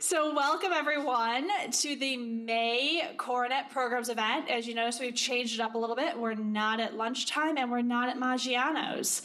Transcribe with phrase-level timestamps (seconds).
[0.00, 4.48] So, welcome everyone to the May CoreNet Programs event.
[4.48, 6.16] As you notice, we've changed it up a little bit.
[6.16, 9.22] We're not at lunchtime and we're not at Maggiano's.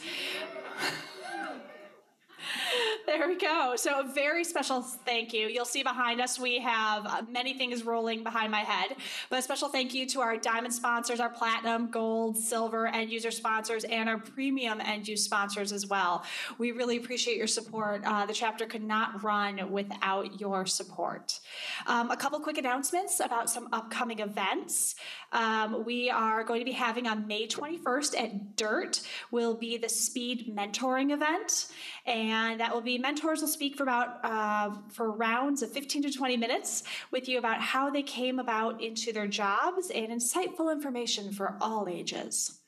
[3.16, 3.74] There we go.
[3.76, 5.46] So, a very special thank you.
[5.46, 8.96] You'll see behind us we have uh, many things rolling behind my head,
[9.30, 13.30] but a special thank you to our diamond sponsors, our platinum, gold, silver end user
[13.30, 16.24] sponsors, and our premium end use sponsors as well.
[16.58, 18.02] We really appreciate your support.
[18.04, 21.38] Uh, the chapter could not run without your support.
[21.86, 24.96] Um, a couple quick announcements about some upcoming events.
[25.30, 29.88] Um, we are going to be having on May 21st at DIRT will be the
[29.88, 31.68] speed mentoring event,
[32.06, 36.10] and that will be mentors will speak for about uh, for rounds of 15 to
[36.10, 41.30] 20 minutes with you about how they came about into their jobs and insightful information
[41.30, 42.63] for all ages.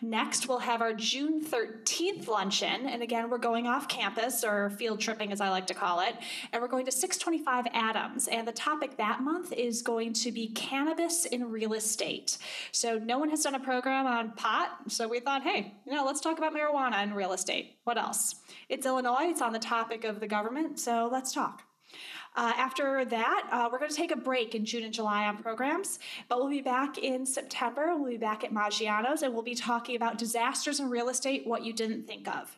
[0.00, 2.86] Next, we'll have our June 13th luncheon.
[2.86, 6.14] And again, we're going off campus or field tripping, as I like to call it.
[6.52, 8.28] And we're going to 625 Adams.
[8.28, 12.38] And the topic that month is going to be cannabis in real estate.
[12.72, 14.70] So, no one has done a program on pot.
[14.88, 17.76] So, we thought, hey, you know, let's talk about marijuana in real estate.
[17.84, 18.36] What else?
[18.68, 20.80] It's Illinois, it's on the topic of the government.
[20.80, 21.62] So, let's talk.
[22.34, 25.36] Uh, after that, uh, we're going to take a break in June and July on
[25.36, 27.94] programs, but we'll be back in September.
[27.96, 31.64] We'll be back at Maggiano's and we'll be talking about disasters in real estate, what
[31.64, 32.56] you didn't think of.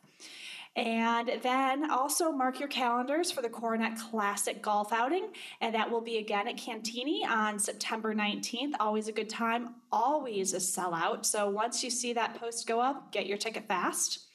[0.77, 5.29] And then also mark your calendars for the CoreNet Classic Golf Outing.
[5.61, 8.73] And that will be again at Cantigny on September 19th.
[8.81, 11.27] Always a good time, always a sellout.
[11.27, 14.27] So once you see that post go up, get your ticket fast.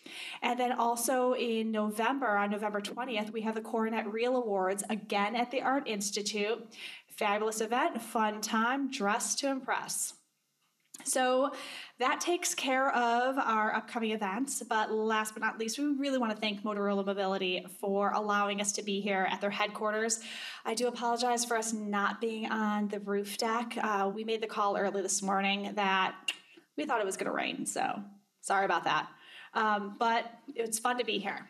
[0.42, 5.36] And then also in November, on November 20th, we have the CoreNet Reel Awards again
[5.36, 6.68] at the Art Institute.
[7.18, 10.14] Fabulous event, fun time, dress to impress.
[11.06, 11.52] So
[12.00, 14.62] that takes care of our upcoming events.
[14.68, 18.72] But last but not least, we really want to thank Motorola Mobility for allowing us
[18.74, 20.20] to be here at their headquarters.
[20.66, 23.78] I do apologize for us not being on the roof deck.
[23.82, 26.16] Uh, we made the call early this morning that
[26.78, 27.66] we thought it was going to rain.
[27.66, 28.02] So
[28.42, 29.10] sorry about that.
[29.54, 31.48] Um, but it's fun to be here.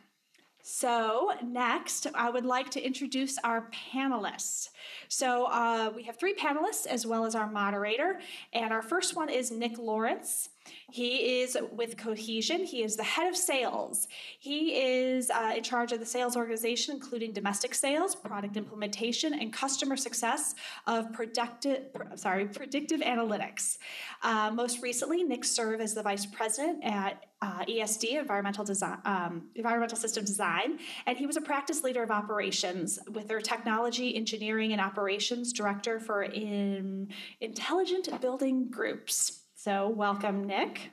[0.62, 4.70] So, next, I would like to introduce our panelists.
[5.08, 8.20] So, uh, we have three panelists as well as our moderator.
[8.54, 10.50] And our first one is Nick Lawrence.
[10.92, 12.64] He is with Cohesion.
[12.64, 14.08] He is the head of sales.
[14.40, 19.54] He is uh, in charge of the sales organization, including domestic sales, product implementation, and
[19.54, 20.56] customer success
[20.88, 21.84] of predictive,
[22.16, 23.78] sorry, predictive analytics.
[24.24, 29.44] Uh, most recently, Nick served as the vice president at uh, ESD, Environmental Design, um,
[29.56, 34.74] Environmental System Design, and he was a practice leader of operations with their technology, engineering,
[34.74, 37.08] and operations director for in,
[37.40, 39.39] intelligent building groups.
[39.62, 40.92] So, welcome, Nick.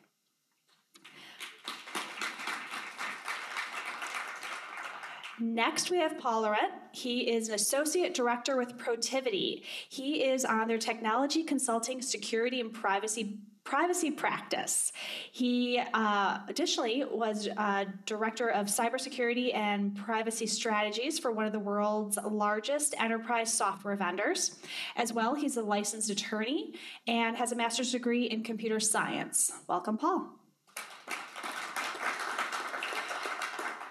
[5.39, 6.73] Next, we have Paul Laurent.
[6.91, 9.63] He is an associate director with Protiviti.
[9.89, 14.93] He is on their technology consulting, security, and privacy privacy practice.
[15.33, 21.59] He uh, additionally was uh, director of cybersecurity and privacy strategies for one of the
[21.59, 24.59] world's largest enterprise software vendors.
[24.97, 26.75] As well, he's a licensed attorney
[27.07, 29.53] and has a master's degree in computer science.
[29.69, 30.31] Welcome, Paul.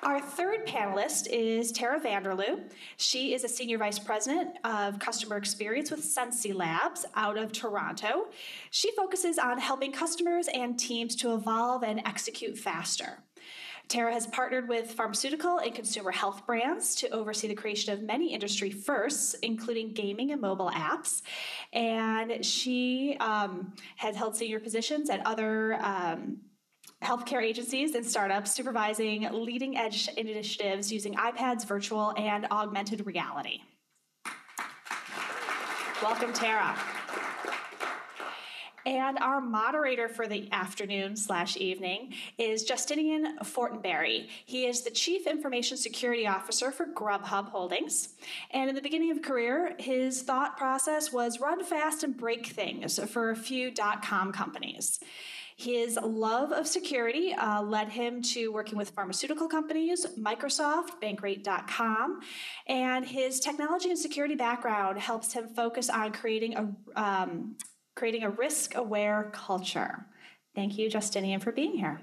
[0.05, 2.61] Our third panelist is Tara Vanderloo.
[2.97, 8.27] She is a senior vice president of customer experience with Sensei Labs out of Toronto.
[8.69, 13.23] She focuses on helping customers and teams to evolve and execute faster.
[13.87, 18.31] Tara has partnered with pharmaceutical and consumer health brands to oversee the creation of many
[18.31, 21.23] industry firsts, including gaming and mobile apps.
[21.73, 26.41] And she um, has held senior positions at other um,
[27.03, 33.61] healthcare agencies and startups supervising leading edge initiatives using iPads, virtual, and augmented reality.
[36.01, 36.77] Welcome, Tara.
[38.87, 44.27] And our moderator for the afternoon slash evening is Justinian Fortenberry.
[44.45, 48.09] He is the Chief Information Security Officer for Grubhub Holdings.
[48.51, 52.99] And in the beginning of career, his thought process was run fast and break things
[53.09, 54.99] for a few dot com companies.
[55.57, 62.19] His love of security uh, led him to working with pharmaceutical companies, Microsoft, Bankrate.com,
[62.67, 67.55] and his technology and security background helps him focus on creating a um,
[67.95, 70.05] creating a risk-aware culture.
[70.53, 72.01] Thank you, Justinian, for being here.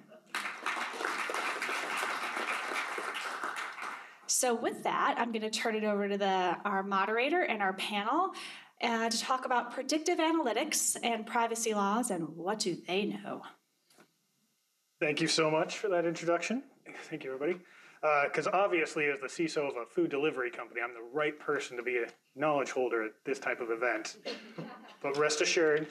[4.26, 7.75] So, with that, I'm going to turn it over to the, our moderator and our
[7.75, 8.32] panel
[8.82, 13.43] uh, to talk about predictive analytics and privacy laws and what do they know.
[15.00, 16.62] Thank you so much for that introduction.
[17.08, 17.61] Thank you, everybody.
[18.25, 21.82] Because obviously, as the CISO of a food delivery company, I'm the right person to
[21.82, 24.17] be a knowledge holder at this type of event.
[25.02, 25.87] but rest assured,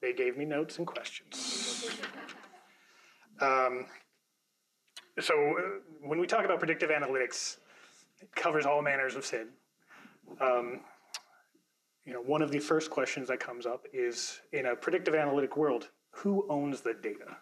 [0.00, 1.98] they gave me notes and questions.
[3.40, 3.86] Um,
[5.20, 5.62] so uh,
[6.02, 7.58] when we talk about predictive analytics,
[8.20, 9.48] it covers all manners of sin.
[10.40, 10.80] Um,
[12.08, 15.58] you know, one of the first questions that comes up is in a predictive analytic
[15.58, 17.36] world, who owns the data?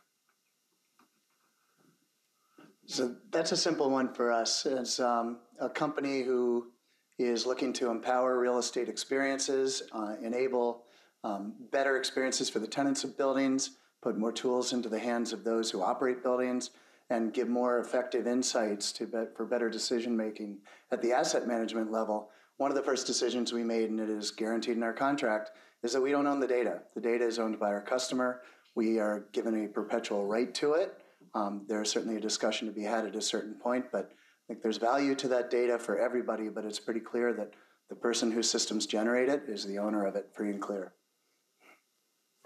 [2.87, 4.67] So that's a simple one for us.
[4.67, 6.73] As um, a company who
[7.17, 10.83] is looking to empower real estate experiences, uh, enable
[11.23, 15.45] um, better experiences for the tenants of buildings, put more tools into the hands of
[15.45, 16.71] those who operate buildings,
[17.09, 20.59] and give more effective insights to be, for better decision making
[20.91, 22.31] at the asset management level.
[22.59, 25.51] One of the first decisions we made, and it is guaranteed in our contract,
[25.83, 26.81] is that we don't own the data.
[26.95, 28.41] The data is owned by our customer.
[28.75, 30.99] We are given a perpetual right to it.
[31.35, 34.63] Um, there's certainly a discussion to be had at a certain point, but I think
[34.63, 37.53] there's value to that data for everybody, but it's pretty clear that
[37.91, 40.93] the person whose systems generate it is the owner of it, free and clear.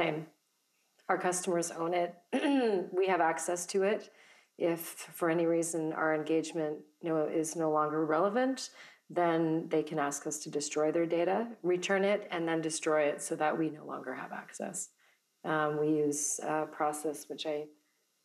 [0.01, 0.27] Same.
[1.09, 2.15] Our customers own it.
[2.93, 4.11] we have access to it.
[4.59, 8.71] If for any reason our engagement you know, is no longer relevant,
[9.11, 13.21] then they can ask us to destroy their data, return it, and then destroy it
[13.21, 14.91] so that we no longer have access.
[15.45, 17.65] Um, we use a process which I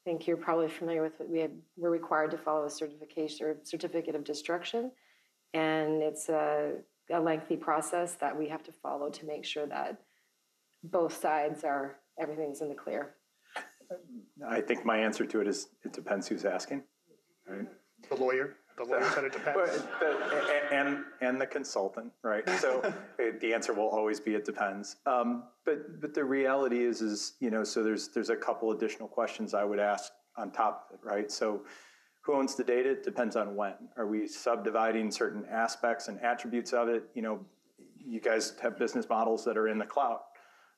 [0.04, 1.14] think you're probably familiar with.
[1.28, 4.92] We have, we're required to follow a certification or certificate of destruction,
[5.56, 6.74] and it's a,
[7.12, 9.98] a lengthy process that we have to follow to make sure that
[10.84, 13.16] both sides are everything's in the clear.
[14.48, 16.84] I think my answer to it is it depends who's asking.
[17.48, 17.68] Right?
[18.10, 18.58] The lawyer.
[18.78, 19.84] The lawyer said it depends.
[20.00, 22.48] But, and and the consultant, right?
[22.60, 22.94] So
[23.40, 24.98] the answer will always be it depends.
[25.06, 29.08] Um, but but the reality is is you know so there's there's a couple additional
[29.08, 31.32] questions I would ask on top of it, right?
[31.32, 31.62] So
[32.22, 32.92] who owns the data?
[32.92, 33.76] It depends on when.
[33.98, 37.04] Are we subdividing certain aspects and attributes of it?
[37.14, 37.40] You know,
[38.04, 40.22] you guys have business models that are in the cloud.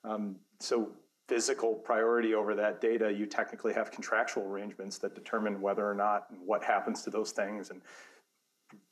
[0.04, 0.92] Um, so
[1.28, 6.28] physical priority over that data, you technically have contractual arrangements that determine whether or not
[6.30, 7.70] and what happens to those things.
[7.70, 7.82] And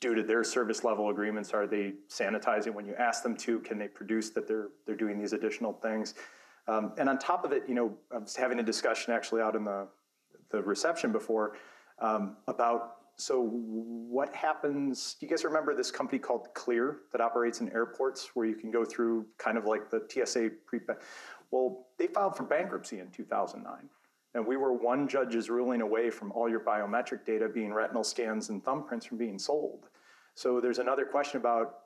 [0.00, 3.60] due to their service level agreements, are they sanitizing when you ask them to?
[3.60, 6.14] Can they produce that they're they're doing these additional things?
[6.68, 9.56] Um, and on top of it, you know, I was having a discussion actually out
[9.56, 9.88] in the
[10.50, 11.56] the reception before
[12.00, 15.16] um, about so what happens?
[15.18, 18.70] Do you guys remember this company called Clear that operates in airports where you can
[18.70, 20.80] go through kind of like the TSA pre?
[21.50, 23.88] Well, they filed for bankruptcy in 2009.
[24.34, 28.50] And we were one judge's ruling away from all your biometric data being retinal scans
[28.50, 29.88] and thumbprints from being sold.
[30.34, 31.76] So there's another question about,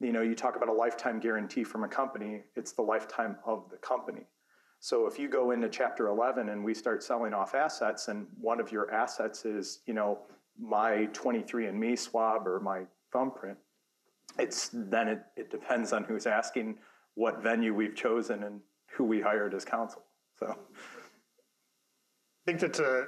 [0.00, 3.70] you know, you talk about a lifetime guarantee from a company, it's the lifetime of
[3.70, 4.26] the company.
[4.80, 8.58] So if you go into chapter 11 and we start selling off assets and one
[8.58, 10.18] of your assets is, you know,
[10.60, 13.58] my 23andMe swab or my thumbprint,
[14.38, 16.78] it's then it, it depends on who's asking
[17.14, 20.02] what venue we've chosen and who we hired as counsel.
[20.38, 20.56] So I
[22.46, 23.02] think that uh,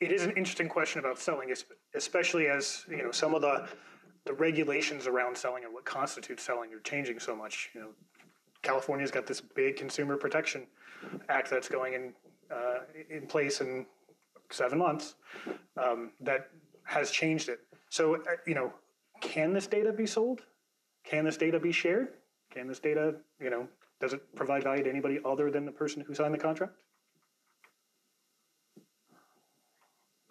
[0.00, 1.52] it, is an interesting question about selling,
[1.94, 3.68] especially as you know some of the
[4.24, 7.70] the regulations around selling and what constitutes selling are changing so much.
[7.74, 7.88] You know,
[8.62, 10.66] California's got this big Consumer Protection
[11.28, 12.12] Act that's going in
[12.50, 12.80] uh,
[13.10, 13.86] in place in
[14.50, 15.14] seven months
[15.76, 16.50] um, that
[16.84, 17.60] has changed it.
[17.90, 18.72] So uh, you know,
[19.20, 20.42] can this data be sold?
[21.04, 22.08] Can this data be shared?
[22.50, 23.68] Can this data, you know,
[24.00, 26.72] does it provide value to anybody other than the person who signed the contract?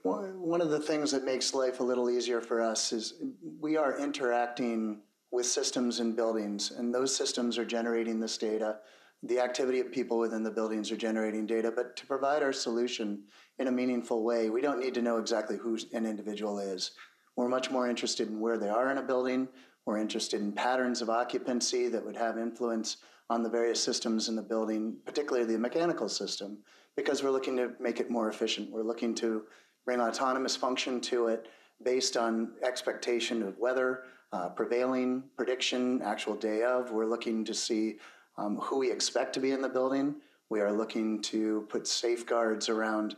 [0.04, 3.16] One of the things that makes life a little easier for us is
[3.60, 5.02] we are interacting
[5.32, 8.78] with systems and buildings, and those systems are generating this data.
[9.24, 13.24] The activity of people within the buildings are generating data, but to provide our solution
[13.58, 16.92] in a meaningful way, we don't need to know exactly who an individual is.
[17.36, 19.48] We're much more interested in where they are in a building.
[19.86, 22.98] We're interested in patterns of occupancy that would have influence
[23.30, 26.60] on the various systems in the building, particularly the mechanical system,
[26.96, 28.72] because we're looking to make it more efficient.
[28.72, 29.44] We're looking to
[29.86, 31.48] bring autonomous function to it
[31.84, 36.92] based on expectation of weather, uh, prevailing prediction, actual day of.
[36.92, 37.98] We're looking to see
[38.38, 40.16] um, who we expect to be in the building.
[40.50, 43.16] We are looking to put safeguards around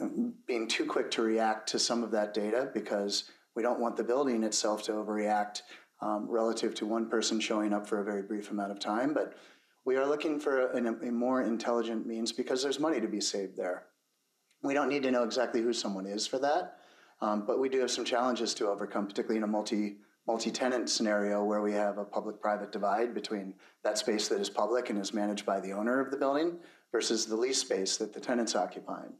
[0.00, 3.24] um, being too quick to react to some of that data because
[3.56, 5.62] we don't want the building itself to overreact
[6.00, 9.12] um, relative to one person showing up for a very brief amount of time.
[9.12, 9.34] But
[9.84, 13.56] we are looking for a, a, more intelligent means because there's money to be saved
[13.56, 13.84] there.
[14.62, 16.76] We don't need to know exactly who someone is for that,
[17.20, 19.96] um, but we do have some challenges to overcome, particularly in a multi
[20.26, 24.98] multi-tenant scenario where we have a public-private divide between that space that is public and
[24.98, 26.56] is managed by the owner of the building
[26.92, 29.12] versus the lease space that the tenant's occupying.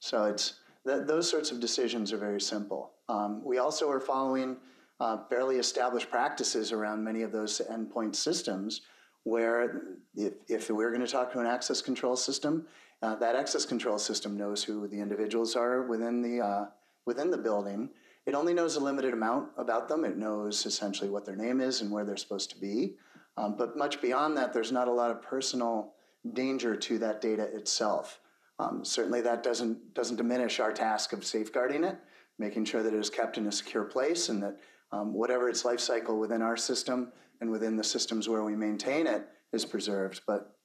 [0.00, 0.54] So it's
[0.86, 2.92] Th- those sorts of decisions are very simple.
[3.08, 4.56] Um, we also are following
[5.00, 8.82] uh, fairly established practices around many of those endpoint systems
[9.24, 9.82] where
[10.14, 12.66] if, if we're going to talk to an access control system,
[13.02, 16.66] uh, that access control system knows who the individuals are within the, uh,
[17.04, 17.90] within the building.
[18.26, 20.04] It only knows a limited amount about them.
[20.04, 22.96] It knows essentially what their name is and where they're supposed to be.
[23.36, 25.94] Um, but much beyond that, there's not a lot of personal
[26.32, 28.20] danger to that data itself.
[28.58, 31.96] Um, certainly, that doesn't doesn't diminish our task of safeguarding it,
[32.38, 34.58] making sure that it is kept in a secure place, and that
[34.92, 39.06] um, whatever its life cycle within our system and within the systems where we maintain
[39.06, 40.22] it is preserved.
[40.26, 40.56] But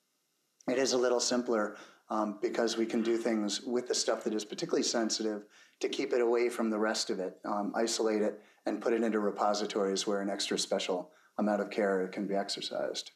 [0.69, 1.75] it is a little simpler
[2.09, 5.43] um, because we can do things with the stuff that is particularly sensitive
[5.81, 9.03] to keep it away from the rest of it, um, isolate it, and put it
[9.03, 11.09] into repositories where an extra special
[11.39, 13.11] amount of care can be exercised.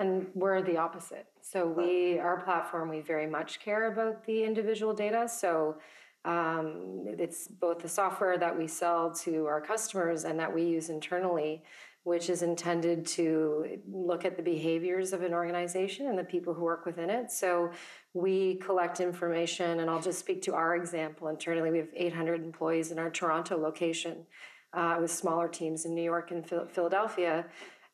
[0.00, 1.26] And we're the opposite.
[1.42, 5.28] So we, our platform, we very much care about the individual data.
[5.28, 5.76] So
[6.24, 10.88] um, it's both the software that we sell to our customers and that we use
[10.88, 11.62] internally,
[12.04, 16.62] which is intended to look at the behaviors of an organization and the people who
[16.62, 17.32] work within it.
[17.32, 17.70] So
[18.12, 21.70] we collect information, and I'll just speak to our example internally.
[21.70, 24.26] We have 800 employees in our Toronto location
[24.74, 27.46] uh, with smaller teams in New York and Philadelphia.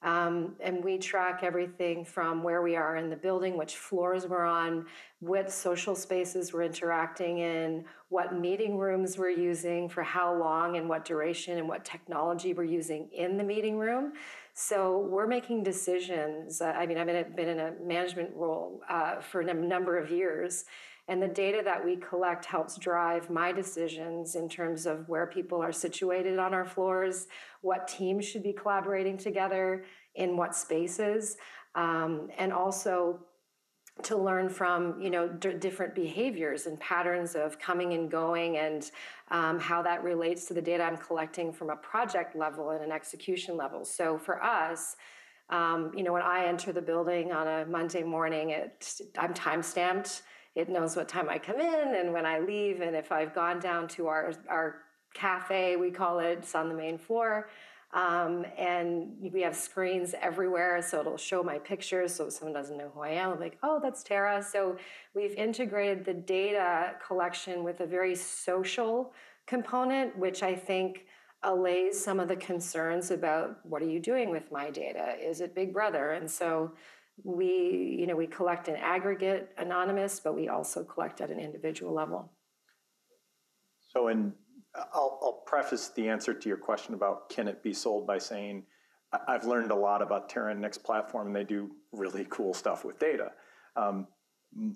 [0.03, 4.47] Um, and we track everything from where we are in the building, which floors we're
[4.47, 4.87] on,
[5.21, 10.89] what social spaces we're interacting in, what meeting rooms we're using for how long and
[10.89, 14.15] what duration, and what technology we're using in the meeting room.
[14.55, 16.61] So we're making decisions.
[16.61, 20.65] Uh, I mean, I've been, in a management role uh, for a number of years.
[21.09, 25.61] And the data that we collect helps drive my decisions in terms of where people
[25.61, 27.27] are situated on our floors,
[27.63, 31.37] what teams should be collaborating together, in what spaces,
[31.75, 33.21] um, and also
[34.03, 38.91] to learn from you know d- different behaviors and patterns of coming and going and
[39.31, 42.93] um, how that relates to the data i'm collecting from a project level and an
[42.93, 43.85] execution level.
[43.85, 44.97] So for us
[45.51, 49.63] um, you know when i enter the building on a monday morning it, i'm time
[49.63, 50.23] stamped
[50.55, 53.59] it knows what time i come in and when i leave and if i've gone
[53.61, 54.77] down to our, our
[55.15, 57.49] cafe we call it it's on the main floor
[57.93, 62.15] um, and we have screens everywhere, so it'll show my pictures.
[62.15, 64.43] So if someone doesn't know who I am, I'm like, oh, that's Tara.
[64.43, 64.77] So
[65.15, 69.13] we've integrated the data collection with a very social
[69.47, 71.07] component, which I think
[71.43, 75.17] allays some of the concerns about what are you doing with my data?
[75.21, 76.13] Is it Big Brother?
[76.13, 76.73] And so
[77.25, 81.93] we, you know, we collect an aggregate anonymous, but we also collect at an individual
[81.93, 82.31] level.
[83.93, 84.33] So and
[84.75, 88.65] I'll, I'll preface the answer to your question about can it be sold by saying
[89.27, 92.99] I've learned a lot about Tara and platform, and they do really cool stuff with
[92.99, 93.33] data.
[93.75, 94.07] Um,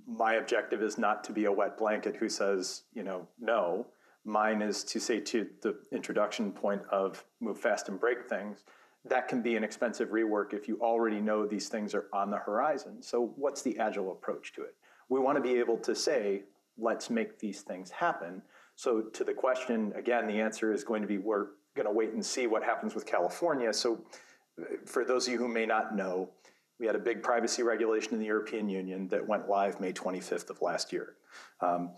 [0.06, 3.86] my objective is not to be a wet blanket who says, you know, no.
[4.24, 8.64] Mine is to say to the introduction point of move fast and break things.
[9.04, 12.38] That can be an expensive rework if you already know these things are on the
[12.38, 13.02] horizon.
[13.02, 14.75] So, what's the agile approach to it?
[15.08, 16.44] We want to be able to say,
[16.78, 18.42] let's make these things happen
[18.76, 22.12] so, to the question, again, the answer is going to be we're going to wait
[22.12, 23.73] and see what happens with California.
[23.73, 24.00] So,
[24.84, 26.30] for those of you who may not know,
[26.80, 30.50] we had a big privacy regulation in the European Union that went live May 25th
[30.50, 31.14] of last year.
[31.61, 31.90] Um,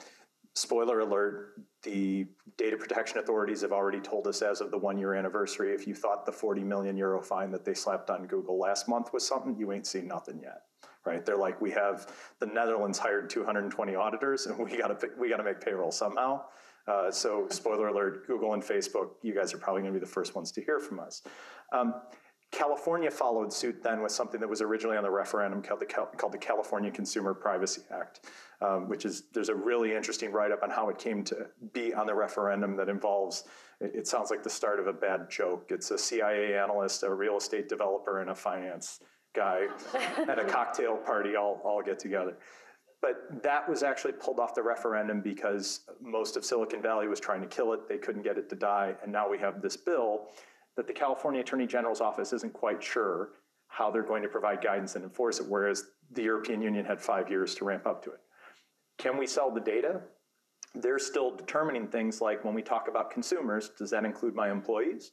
[0.57, 5.15] spoiler alert, the data protection authorities have already told us as of the one year
[5.15, 8.89] anniversary if you thought the 40 million euro fine that they slapped on Google last
[8.89, 10.63] month was something, you ain't seen nothing yet.
[11.05, 11.25] Right?
[11.25, 12.11] They're like, we have
[12.41, 16.43] the Netherlands hired 220 auditors and we got to we got to make payroll somehow.
[16.89, 20.11] Uh, so, spoiler alert Google and Facebook, you guys are probably going to be the
[20.11, 21.23] first ones to hear from us.
[21.73, 21.95] Um,
[22.57, 26.33] California followed suit then with something that was originally on the referendum called the, called
[26.33, 28.21] the California Consumer Privacy Act,
[28.63, 31.93] um, which is there's a really interesting write up on how it came to be
[31.93, 33.45] on the referendum that involves.
[33.81, 35.67] It, it sounds like the start of a bad joke.
[35.69, 39.01] It's a CIA analyst, a real estate developer, and a finance
[39.35, 39.67] guy
[40.29, 42.39] at a cocktail party all, all get together.
[43.03, 47.43] But that was actually pulled off the referendum because most of Silicon Valley was trying
[47.43, 47.87] to kill it.
[47.87, 48.95] They couldn't get it to die.
[49.03, 50.29] And now we have this bill
[50.77, 53.31] that the California Attorney General's office isn't quite sure
[53.69, 57.29] how they're going to provide guidance and enforce it, whereas the European Union had five
[57.29, 58.21] years to ramp up to it.
[58.99, 60.01] Can we sell the data?
[60.75, 65.13] They're still determining things like when we talk about consumers, does that include my employees?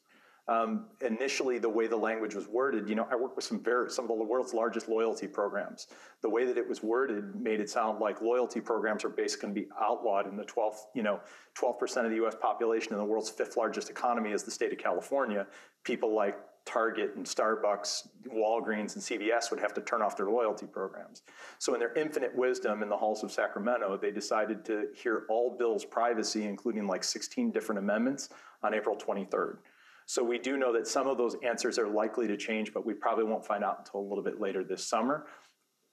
[0.50, 3.90] Um, initially, the way the language was worded, you know, I work with some very,
[3.90, 5.88] some of the world's largest loyalty programs.
[6.22, 9.56] The way that it was worded made it sound like loyalty programs are basically going
[9.56, 11.22] to be outlawed in the 12th, you know,
[11.58, 12.36] 12% of the U.S.
[12.42, 15.48] population in the world's fifth largest economy is the state of California.
[15.86, 20.66] People like Target and Starbucks, Walgreens and CVS would have to turn off their loyalty
[20.66, 21.22] programs.
[21.60, 25.56] So, in their infinite wisdom in the halls of Sacramento, they decided to hear all
[25.58, 28.30] bills privacy, including like 16 different amendments,
[28.64, 29.58] on April 23rd.
[30.06, 32.94] So, we do know that some of those answers are likely to change, but we
[32.94, 35.28] probably won't find out until a little bit later this summer.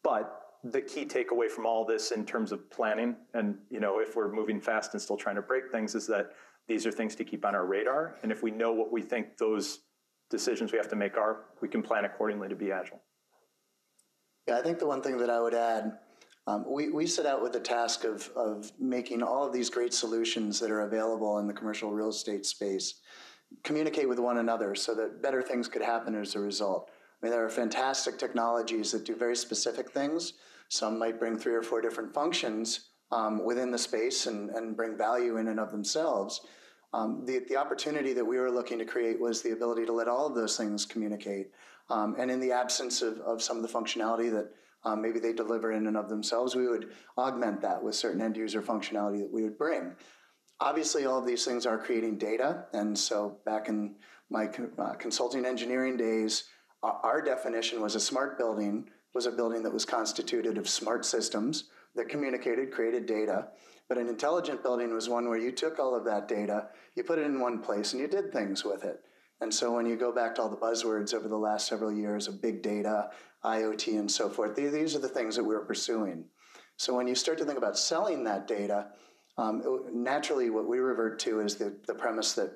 [0.02, 4.14] But the key takeaway from all this in terms of planning and you know if
[4.14, 6.32] we're moving fast and still trying to break things is that
[6.68, 9.38] these are things to keep on our radar and if we know what we think
[9.38, 9.80] those
[10.28, 13.00] decisions we have to make are we can plan accordingly to be agile
[14.46, 15.98] yeah i think the one thing that i would add
[16.46, 19.92] um, we, we set out with the task of, of making all of these great
[19.92, 22.94] solutions that are available in the commercial real estate space
[23.62, 26.90] communicate with one another so that better things could happen as a result
[27.20, 30.34] I mean, there are fantastic technologies that do very specific things.
[30.68, 34.96] Some might bring three or four different functions um, within the space and, and bring
[34.96, 36.40] value in and of themselves.
[36.94, 40.08] Um, the, the opportunity that we were looking to create was the ability to let
[40.08, 41.50] all of those things communicate.
[41.90, 44.50] Um, and in the absence of, of some of the functionality that
[44.84, 48.36] um, maybe they deliver in and of themselves, we would augment that with certain end
[48.36, 49.92] user functionality that we would bring.
[50.60, 52.66] Obviously, all of these things are creating data.
[52.72, 53.94] And so back in
[54.28, 54.48] my
[54.78, 56.44] uh, consulting engineering days,
[56.82, 61.64] our definition was a smart building was a building that was constituted of smart systems
[61.96, 63.48] that communicated, created data.
[63.88, 67.18] But an intelligent building was one where you took all of that data, you put
[67.18, 69.00] it in one place, and you did things with it.
[69.40, 72.28] And so when you go back to all the buzzwords over the last several years
[72.28, 73.10] of big data,
[73.44, 76.24] IoT, and so forth, these are the things that we're pursuing.
[76.76, 78.88] So when you start to think about selling that data,
[79.40, 82.52] um, naturally what we revert to is the, the premise that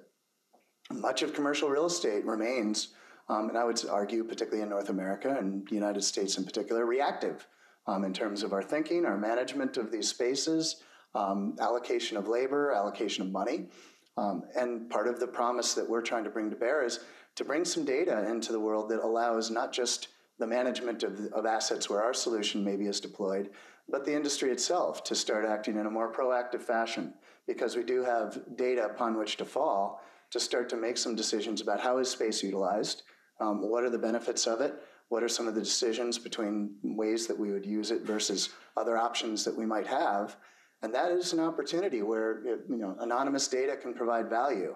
[0.91, 2.95] much of commercial real estate remains
[3.29, 6.85] um, and I would argue, particularly in North America and the United States in particular,
[6.85, 7.47] reactive
[7.87, 10.83] um, in terms of our thinking, our management of these spaces,
[11.15, 13.67] um, allocation of labor, allocation of money.
[14.17, 17.01] Um, and part of the promise that we're trying to bring to bear is
[17.37, 21.47] to bring some data into the world that allows not just the management of, of
[21.47, 23.51] assets where our solution maybe is deployed,
[23.89, 27.15] but the industry itself to start acting in a more proactive fashion
[27.47, 30.01] because we do have data upon which to fall
[30.31, 33.03] to start to make some decisions about how is space utilized,
[33.41, 34.75] um, what are the benefits of it?
[35.09, 38.97] What are some of the decisions between ways that we would use it versus other
[38.97, 40.37] options that we might have?
[40.83, 44.75] And that is an opportunity where you know anonymous data can provide value.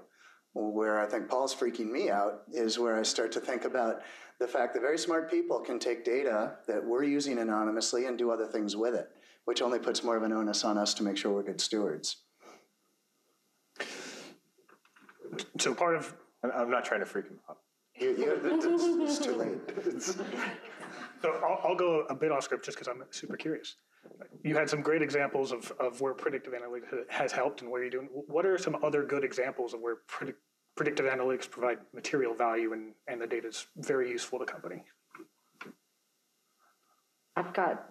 [0.54, 4.02] Where I think Paul's freaking me out is where I start to think about
[4.40, 8.30] the fact that very smart people can take data that we're using anonymously and do
[8.30, 9.10] other things with it,
[9.46, 12.18] which only puts more of an onus on us to make sure we're good stewards.
[15.58, 17.58] So part of I'm not trying to freak him out.
[17.96, 19.58] You, you, it's, it's, too late.
[21.22, 23.74] so I'll, I'll, go a bit off script just because I'm super curious.
[24.44, 27.90] You had some great examples of, of where predictive analytics has helped and where you're
[27.90, 28.08] doing.
[28.12, 30.38] What are some other good examples of where predict,
[30.78, 34.84] predictive analytics provide material value and, and the data is very useful to the company?
[37.36, 37.90] I've got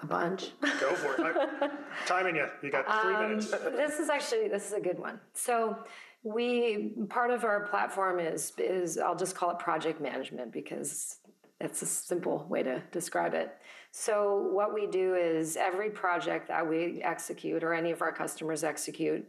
[0.00, 0.52] a bunch.
[0.80, 1.36] Go for it.
[1.60, 1.70] I'm
[2.06, 2.46] timing you.
[2.62, 3.50] You got three um, minutes.
[3.50, 5.20] This is actually this is a good one.
[5.32, 5.76] So
[6.22, 11.18] we part of our platform is is I'll just call it project management because
[11.60, 13.56] that's a simple way to describe it.
[13.90, 18.62] So what we do is every project that we execute or any of our customers
[18.62, 19.26] execute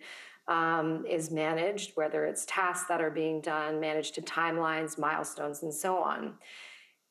[0.48, 5.74] um, is managed, whether it's tasks that are being done, managed to timelines, milestones, and
[5.74, 6.36] so on.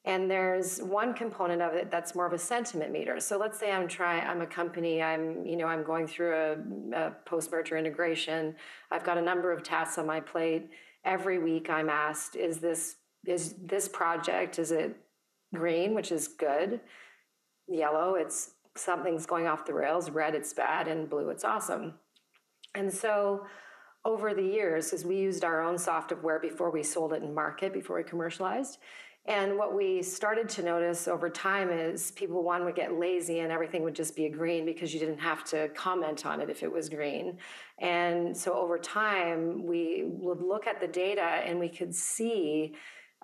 [0.07, 3.19] And there's one component of it that's more of a sentiment meter.
[3.19, 7.07] So let's say I'm trying, I'm a company, I'm, you know, I'm going through a,
[7.07, 8.55] a post merger integration.
[8.93, 10.71] I've got a number of tasks on my plate.
[11.05, 12.97] Every week I'm asked, is this,
[13.27, 14.97] is this project, is it
[15.53, 16.81] green, which is good?
[17.67, 20.09] Yellow, it's something's going off the rails.
[20.09, 20.87] Red, it's bad.
[20.87, 21.95] And blue, it's awesome.
[22.75, 23.47] And so
[24.05, 27.73] over the years, as we used our own software before we sold it in market,
[27.73, 28.79] before we commercialized,
[29.29, 33.51] and what we started to notice over time is people, one, would get lazy and
[33.51, 36.63] everything would just be a green because you didn't have to comment on it if
[36.63, 37.37] it was green.
[37.81, 42.77] And so over time, we would look at the data and we could see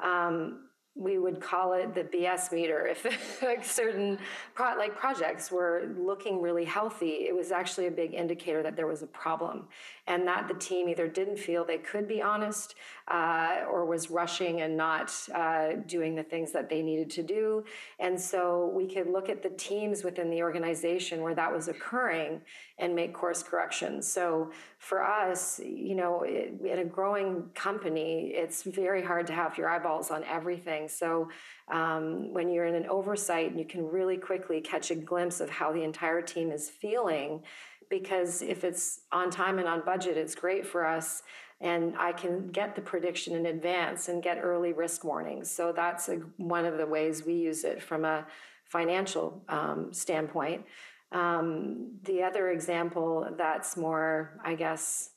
[0.03, 2.87] um, we would call it the BS meter.
[2.87, 4.19] If like certain
[4.55, 8.87] pro- like projects were looking really healthy, it was actually a big indicator that there
[8.87, 9.69] was a problem,
[10.07, 12.75] and that the team either didn't feel they could be honest,
[13.09, 17.65] uh, or was rushing and not uh, doing the things that they needed to do.
[17.99, 22.43] And so we could look at the teams within the organization where that was occurring
[22.79, 24.07] and make course corrections.
[24.07, 24.51] So
[24.83, 30.11] for us, you know, in a growing company, it's very hard to have your eyeballs
[30.11, 30.89] on everything.
[30.89, 31.29] So
[31.71, 35.49] um, when you're in an oversight, and you can really quickly catch a glimpse of
[35.49, 37.45] how the entire team is feeling.
[37.91, 41.23] Because if it's on time and on budget, it's great for us
[41.61, 45.49] and I can get the prediction in advance and get early risk warnings.
[45.49, 48.27] So that's a, one of the ways we use it from a
[48.65, 50.65] financial um, standpoint.
[51.13, 55.11] Um, the other example that's more, I guess,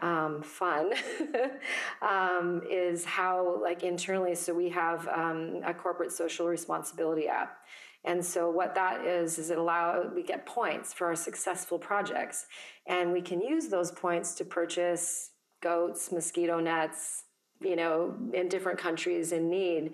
[0.00, 0.92] um, fun
[2.02, 7.58] um, is how, like internally, so we have um, a corporate social responsibility app.
[8.04, 12.46] And so what that is is it allow we get points for our successful projects,
[12.86, 17.24] and we can use those points to purchase goats, mosquito nets,
[17.60, 19.92] you know, in different countries in need.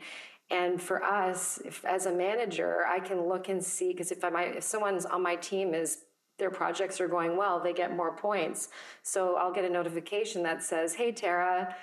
[0.51, 4.63] And for us, if, as a manager, I can look and see because if, if
[4.63, 6.05] someone's on my team is
[6.39, 8.69] their projects are going well, they get more points.
[9.03, 11.75] So I'll get a notification that says, "Hey, Tara,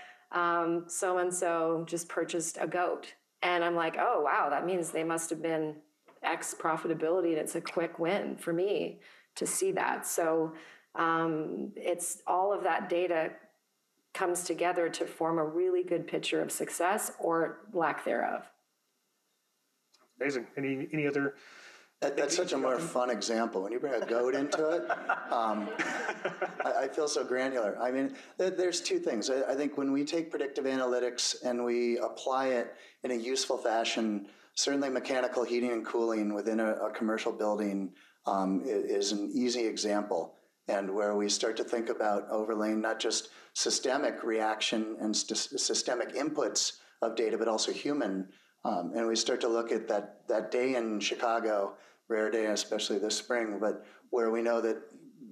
[0.87, 5.03] so and so just purchased a goat," and I'm like, "Oh, wow, that means they
[5.03, 5.75] must have been
[6.21, 8.99] X profitability, and it's a quick win for me
[9.35, 10.53] to see that." So
[10.95, 13.31] um, it's all of that data
[14.13, 18.47] comes together to form a really good picture of success or lack thereof.
[20.19, 20.47] Amazing.
[20.57, 21.35] Any any other?
[22.01, 23.63] That, that's such a more fun example.
[23.63, 24.91] When you bring a goat into it,
[25.31, 25.69] um,
[26.65, 27.77] I, I, feel so granular.
[27.81, 29.29] I mean, there, there's two things.
[29.29, 33.57] I, I, think when we take predictive analytics and we apply it in a useful
[33.57, 37.93] fashion, certainly mechanical heating and cooling within a, a commercial building
[38.25, 40.35] um, is an easy example.
[40.67, 46.15] And where we start to think about overlaying not just systemic reaction and st- systemic
[46.15, 48.27] inputs of data, but also human
[48.65, 51.73] um, and we start to look at that, that day in Chicago,
[52.07, 54.77] rare day, especially this spring, but where we know that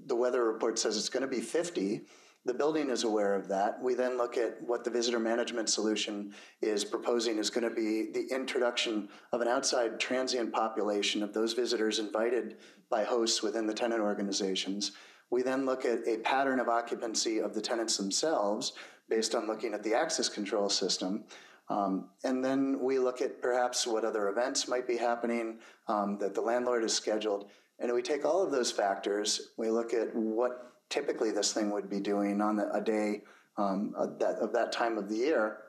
[0.07, 2.01] the weather report says it's going to be 50.
[2.43, 3.81] The building is aware of that.
[3.81, 8.11] We then look at what the visitor management solution is proposing is going to be
[8.11, 12.57] the introduction of an outside transient population of those visitors invited
[12.89, 14.93] by hosts within the tenant organizations.
[15.29, 18.73] We then look at a pattern of occupancy of the tenants themselves
[19.07, 21.23] based on looking at the access control system.
[21.71, 26.35] Um, and then we look at perhaps what other events might be happening um, that
[26.35, 27.49] the landlord has scheduled.
[27.79, 31.89] And we take all of those factors, we look at what typically this thing would
[31.89, 33.21] be doing on the, a day
[33.57, 35.59] um, that, of that time of the year.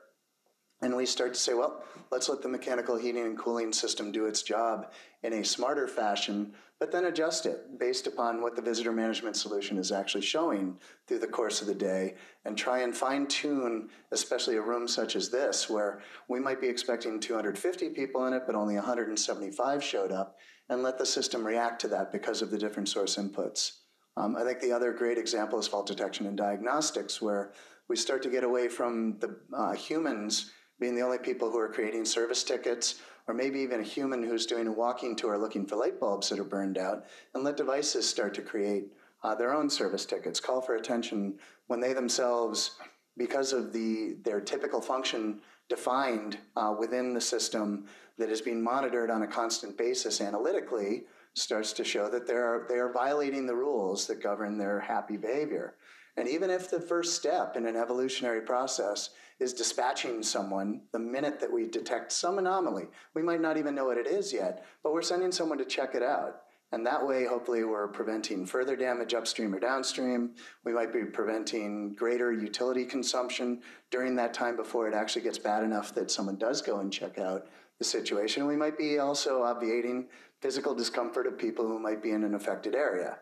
[0.83, 4.25] And we start to say, well, let's let the mechanical heating and cooling system do
[4.25, 4.91] its job
[5.23, 9.77] in a smarter fashion, but then adjust it based upon what the visitor management solution
[9.77, 14.57] is actually showing through the course of the day and try and fine tune, especially
[14.57, 18.53] a room such as this, where we might be expecting 250 people in it, but
[18.53, 22.89] only 175 showed up, and let the system react to that because of the different
[22.89, 23.77] source inputs.
[24.17, 27.53] Um, I think the other great example is fault detection and diagnostics, where
[27.87, 31.71] we start to get away from the uh, humans being the only people who are
[31.71, 35.75] creating service tickets, or maybe even a human who's doing a walking tour looking for
[35.75, 38.85] light bulbs that are burned out, and let devices start to create
[39.23, 41.35] uh, their own service tickets, call for attention
[41.67, 42.71] when they themselves,
[43.17, 47.85] because of the their typical function defined uh, within the system
[48.17, 51.03] that is being monitored on a constant basis analytically,
[51.35, 55.17] starts to show that they are they are violating the rules that govern their happy
[55.17, 55.75] behavior.
[56.15, 61.39] And even if the first step in an evolutionary process is dispatching someone the minute
[61.39, 64.93] that we detect some anomaly, we might not even know what it is yet, but
[64.93, 66.41] we're sending someone to check it out.
[66.71, 70.31] And that way, hopefully, we're preventing further damage upstream or downstream.
[70.63, 75.63] We might be preventing greater utility consumption during that time before it actually gets bad
[75.63, 77.45] enough that someone does go and check out
[77.77, 78.47] the situation.
[78.47, 80.07] We might be also obviating
[80.41, 83.19] physical discomfort of people who might be in an affected area.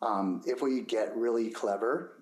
[0.00, 2.21] Um, if we get really clever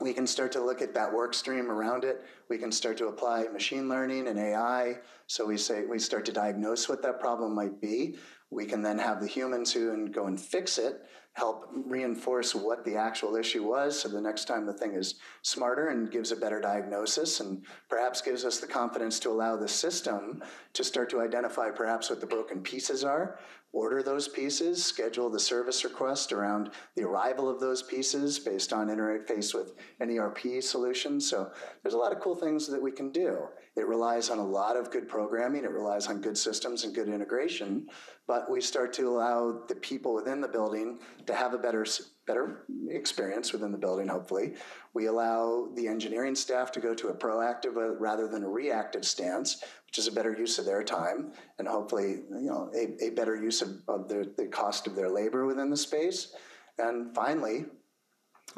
[0.00, 2.24] we can start to look at that work stream around it.
[2.48, 4.98] We can start to apply machine learning and AI.
[5.26, 8.16] So we say we start to diagnose what that problem might be.
[8.50, 12.84] We can then have the humans who and go and fix it, help reinforce what
[12.84, 13.98] the actual issue was.
[13.98, 18.20] So the next time the thing is smarter and gives a better diagnosis and perhaps
[18.20, 20.42] gives us the confidence to allow the system
[20.74, 23.38] to start to identify perhaps what the broken pieces are
[23.76, 28.88] order those pieces, schedule the service request around the arrival of those pieces based on
[28.88, 31.20] interface with an ERP solution.
[31.20, 31.50] So
[31.82, 33.48] there's a lot of cool things that we can do.
[33.76, 37.10] It relies on a lot of good programming, it relies on good systems and good
[37.10, 37.86] integration,
[38.26, 41.84] but we start to allow the people within the building to have a better
[42.26, 44.54] better experience within the building, hopefully.
[44.94, 49.04] We allow the engineering staff to go to a proactive uh, rather than a reactive
[49.04, 49.62] stance,
[49.96, 53.34] which is a better use of their time and hopefully, you know, a, a better
[53.34, 56.34] use of, of the, cost of their labor within the space.
[56.76, 57.64] And finally,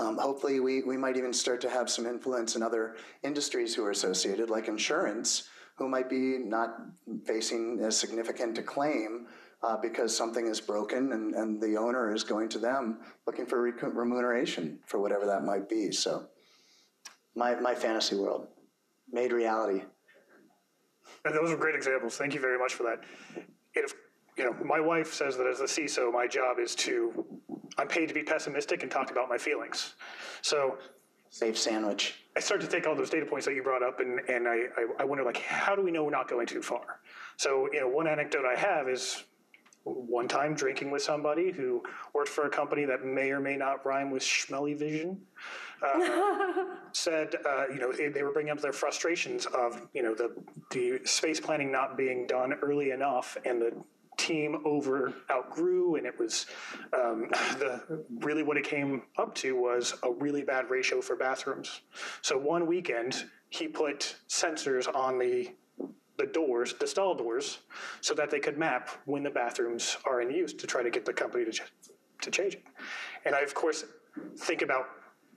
[0.00, 3.84] um, hopefully, we, we might even start to have some influence in other industries who
[3.84, 6.76] are associated, like insurance, who might be not
[7.24, 9.28] facing as significant a claim
[9.62, 12.98] uh, because something is broken and, and the owner is going to them
[13.28, 15.92] looking for remuneration for whatever that might be.
[15.92, 16.26] So,
[17.36, 18.48] my, my fantasy world
[19.12, 19.82] made reality.
[21.28, 22.16] And those are great examples.
[22.16, 23.04] Thank you very much for that.
[23.74, 23.94] If
[24.36, 27.24] you know, my wife says that as a CISO, my job is to,
[27.76, 29.94] I'm paid to be pessimistic and talk about my feelings.
[30.42, 30.78] So
[31.30, 32.14] Safe sandwich.
[32.36, 34.62] I start to take all those data points that you brought up, and, and I,
[34.76, 37.00] I, I wonder, like, how do we know we're not going too far?
[37.36, 39.24] So, you know, one anecdote I have is
[39.84, 43.84] one time drinking with somebody who worked for a company that may or may not
[43.86, 45.20] rhyme with Schmelly Vision.
[45.82, 50.32] Uh, said, uh, you know, they, were bringing up their frustrations of, you know, the
[50.70, 53.72] the space planning not being done early enough, and the
[54.18, 56.46] team over outgrew, and it was
[56.92, 61.80] um, the really what it came up to was a really bad ratio for bathrooms.
[62.20, 65.48] So one weekend he put sensors on the
[66.18, 67.58] the doors, the stall doors,
[68.00, 71.06] so that they could map when the bathrooms are in use to try to get
[71.06, 71.62] the company to ch-
[72.20, 72.64] to change it.
[73.24, 73.84] And I of course
[74.36, 74.86] think about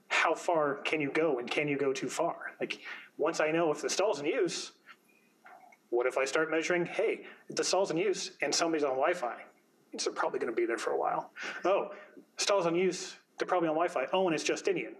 [0.08, 2.52] how far can you go and can you go too far?
[2.60, 2.80] Like
[3.16, 4.72] once I know if the stall's in use,
[5.90, 9.36] what if I start measuring, hey, the stall's in use and somebody's on Wi-Fi?
[9.92, 11.32] It's probably going to be there for a while.
[11.64, 11.90] Oh,
[12.38, 14.06] stall's in use, they're probably on Wi-Fi.
[14.12, 14.94] Oh, and it's Justinian.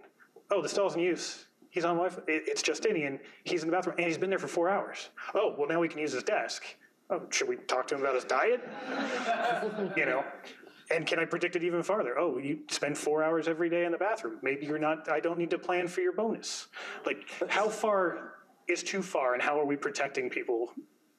[0.51, 1.45] Oh, the stall's in use.
[1.73, 2.21] He's on Wi-Fi.
[2.27, 3.19] It's Justinian.
[3.45, 5.09] He's in the bathroom and he's been there for four hours.
[5.33, 6.63] Oh, well now we can use his desk.
[7.09, 8.61] Oh, should we talk to him about his diet?
[9.97, 10.23] you know,
[10.91, 12.17] and can I predict it even farther?
[12.19, 14.37] Oh, you spend four hours every day in the bathroom.
[14.43, 15.09] Maybe you're not.
[15.09, 16.67] I don't need to plan for your bonus.
[17.07, 18.35] Like, how far
[18.67, 20.73] is too far, and how are we protecting people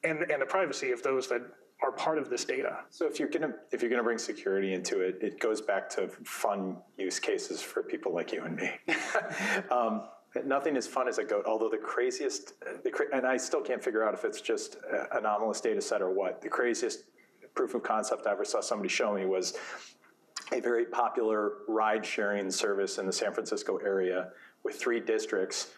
[0.04, 1.42] and and the privacy of those that
[1.82, 2.78] are part of this data?
[2.90, 6.08] So if you're gonna if you're gonna bring security into it, it goes back to
[6.24, 8.70] fun use cases for people like you and me.
[9.70, 10.04] um,
[10.42, 11.44] nothing is fun as a goat.
[11.46, 15.60] Although the craziest, the and I still can't figure out if it's just a- anomalous
[15.60, 16.40] data set or what.
[16.40, 17.04] The craziest
[17.54, 19.56] proof of concept I ever saw somebody show me was
[20.52, 24.30] a very popular ride sharing service in the San Francisco area
[24.64, 25.70] with three districts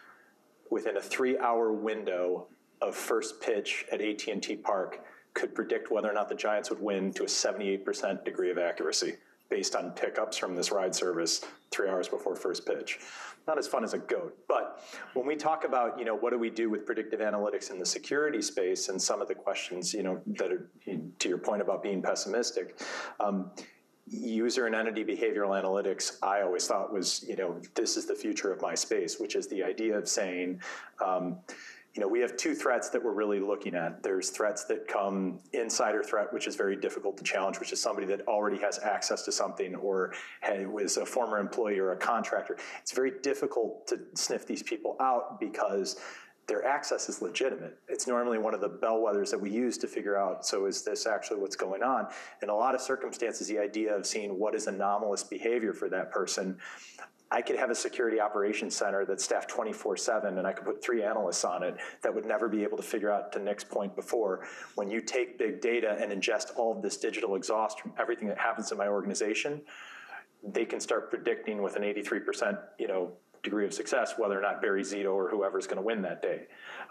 [0.71, 2.47] within a three hour window
[2.81, 7.13] of first pitch at AT&T Park could predict whether or not the Giants would win
[7.13, 9.17] to a 78% degree of accuracy
[9.49, 12.99] based on pickups from this ride service three hours before first pitch.
[13.47, 14.81] Not as fun as a goat, but
[15.13, 17.85] when we talk about, you know, what do we do with predictive analytics in the
[17.85, 20.69] security space and some of the questions, you know, that are,
[21.19, 22.79] to your point about being pessimistic,
[23.19, 23.51] um,
[24.09, 28.53] user and entity behavioral analytics i always thought was you know this is the future
[28.53, 30.61] of my space which is the idea of saying
[31.05, 31.37] um,
[31.97, 35.39] you know we have two threats that we're really looking at there's threats that come
[35.53, 39.23] insider threat which is very difficult to challenge which is somebody that already has access
[39.23, 40.13] to something or
[40.67, 45.39] was a former employee or a contractor it's very difficult to sniff these people out
[45.39, 45.99] because
[46.47, 47.77] their access is legitimate.
[47.89, 51.05] It's normally one of the bellwethers that we use to figure out, so is this
[51.05, 52.07] actually what's going on?
[52.41, 56.09] In a lot of circumstances, the idea of seeing what is anomalous behavior for that
[56.09, 56.57] person,
[57.31, 60.81] I could have a security operations center that's staffed 24 7 and I could put
[60.83, 63.95] three analysts on it that would never be able to figure out to Nick's point
[63.95, 64.47] before.
[64.75, 68.37] When you take big data and ingest all of this digital exhaust from everything that
[68.37, 69.61] happens in my organization,
[70.43, 73.11] they can start predicting with an 83% you know
[73.43, 76.21] degree of success whether or not Barry Zito or whoever is going to win that
[76.21, 76.43] day.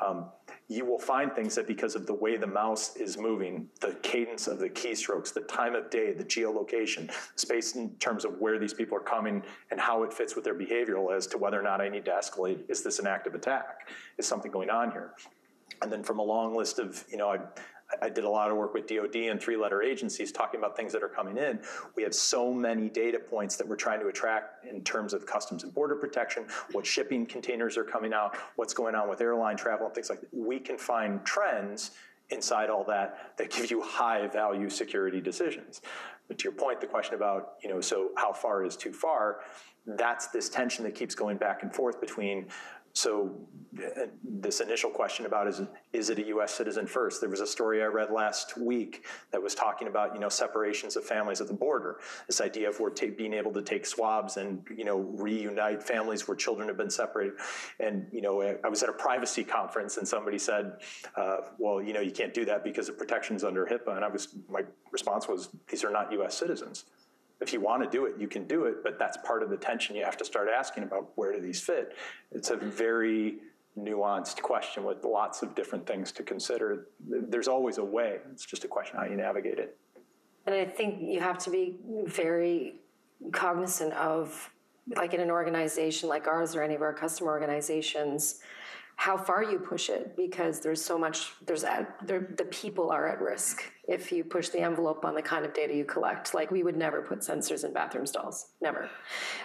[0.05, 0.27] Um,
[0.69, 4.49] you will find things that because of the way the mouse is moving, the cadence
[4.49, 8.75] of the keystrokes, the time of day, the geolocation, space in terms of where these
[8.75, 11.81] people are coming and how it fits with their behavioral as to whether or not
[11.81, 12.69] I need to escalate.
[12.69, 13.89] Is this an active attack?
[14.19, 15.13] Is something going on here?
[15.83, 17.39] And then from a long list of, you know, I,
[18.03, 21.03] I did a lot of work with DoD and three-letter agencies talking about things that
[21.03, 21.61] are coming in.
[21.97, 25.63] We have so many data points that we're trying to attract in terms of customs
[25.63, 29.87] and border protection, what shipping containers are coming out, what's going on with airline travel
[29.87, 30.35] and things like that.
[30.35, 31.93] We can find trends
[32.31, 35.81] inside all that that give you high-value security decisions.
[36.27, 39.43] But to your point, the question about, you know, so how far is too far?
[39.87, 42.49] That's this tension that keeps going back and forth between
[42.97, 43.31] so
[43.79, 45.61] uh, this initial question about is
[45.93, 46.55] is it a U.S.
[46.55, 47.21] citizen first?
[47.21, 50.97] There was a story I read last week that was talking about you know separations
[50.97, 51.99] of families at the border.
[52.27, 56.37] This idea of we're being able to take swabs and you know reunite families where
[56.37, 57.35] children have been separated.
[57.81, 60.81] And you know I was at a privacy conference and somebody said,
[61.17, 63.97] uh, well you know you can't do that because of protections under HIPAA.
[63.97, 66.35] And I was my response was these are not U.S.
[66.35, 66.87] citizens
[67.41, 69.57] if you want to do it, you can do it, but that's part of the
[69.57, 71.95] tension you have to start asking about where do these fit.
[72.33, 73.37] It's a very
[73.79, 76.87] nuanced question with lots of different things to consider.
[77.07, 78.19] There's always a way.
[78.33, 79.77] It's just a question how you navigate it.
[80.47, 82.77] And I think you have to be very
[83.33, 84.51] cognizant of,
[84.95, 88.41] like in an organization like ours or any of our customer organizations,
[88.97, 93.07] how far you push it because there's so much there's at, there, the people are
[93.07, 96.35] at risk if you push the envelope on the kind of data you collect.
[96.35, 98.89] Like we would never put sensors in bathroom stalls never.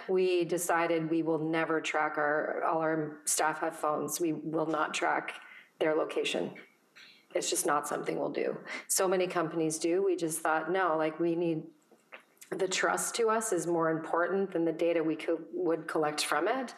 [0.08, 4.20] We decided we will never track our all our staff have phones.
[4.20, 5.34] We will not track
[5.78, 6.50] their location.
[7.34, 8.56] It's just not something we'll do.
[8.88, 10.02] So many companies do.
[10.02, 11.62] We just thought no like we need
[12.50, 15.16] the trust to us is more important than the data we
[15.52, 16.74] would collect from it.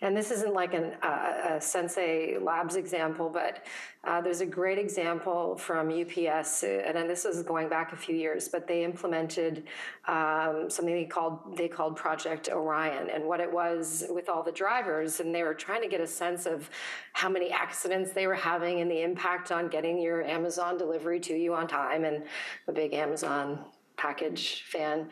[0.00, 3.66] And this isn't like an, uh, a Sensei Labs example, but
[4.04, 8.48] uh, there's a great example from UPS, and this is going back a few years,
[8.48, 9.64] but they implemented
[10.06, 14.52] um, something they called they called Project Orion, and what it was with all the
[14.52, 16.70] drivers, and they were trying to get a sense of
[17.12, 21.34] how many accidents they were having and the impact on getting your Amazon delivery to
[21.34, 22.22] you on time, and
[22.68, 23.64] a big Amazon
[23.98, 25.10] package fan.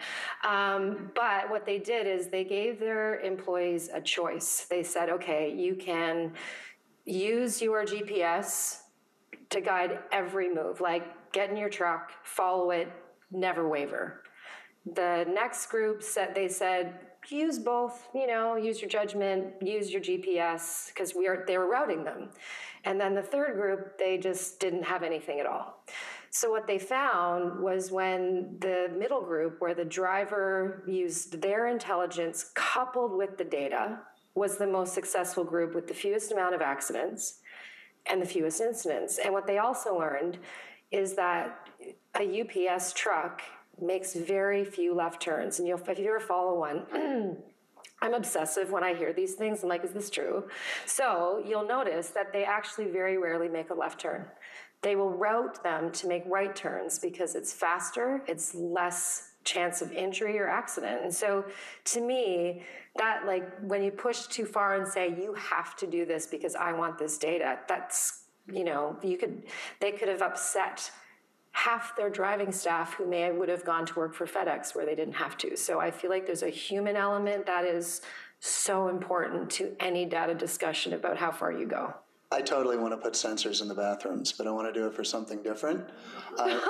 [0.48, 4.66] Um, but what they did is they gave their employees a choice.
[4.70, 6.32] They said, okay, you can
[7.04, 8.78] use your GPS
[9.50, 12.90] to guide every move, like get in your truck, follow it,
[13.30, 14.22] never waver.
[14.94, 16.94] The next group said they said
[17.28, 21.68] use both, you know, use your judgment, use your GPS because we are they were
[21.68, 22.30] routing them.
[22.84, 25.82] And then the third group they just didn't have anything at all.
[26.38, 32.50] So what they found was when the middle group, where the driver used their intelligence
[32.54, 34.00] coupled with the data,
[34.34, 37.38] was the most successful group with the fewest amount of accidents
[38.04, 39.16] and the fewest incidents.
[39.16, 40.36] And what they also learned
[40.90, 41.70] is that
[42.20, 43.40] a UPS truck
[43.80, 45.58] makes very few left turns.
[45.58, 46.84] And you'll, if you ever follow one,
[48.02, 49.62] I'm obsessive when I hear these things.
[49.62, 50.50] I'm like, is this true?
[50.84, 54.26] So you'll notice that they actually very rarely make a left turn
[54.82, 59.92] they will route them to make right turns because it's faster, it's less chance of
[59.92, 61.02] injury or accident.
[61.02, 61.44] And so
[61.84, 62.62] to me,
[62.96, 66.54] that like when you push too far and say you have to do this because
[66.54, 69.44] I want this data, that's you know, you could
[69.80, 70.90] they could have upset
[71.52, 74.94] half their driving staff who may would have gone to work for FedEx where they
[74.94, 75.56] didn't have to.
[75.56, 78.02] So I feel like there's a human element that is
[78.40, 81.94] so important to any data discussion about how far you go.
[82.32, 84.94] I totally want to put sensors in the bathrooms, but I want to do it
[84.94, 85.88] for something different.
[86.38, 86.60] Uh,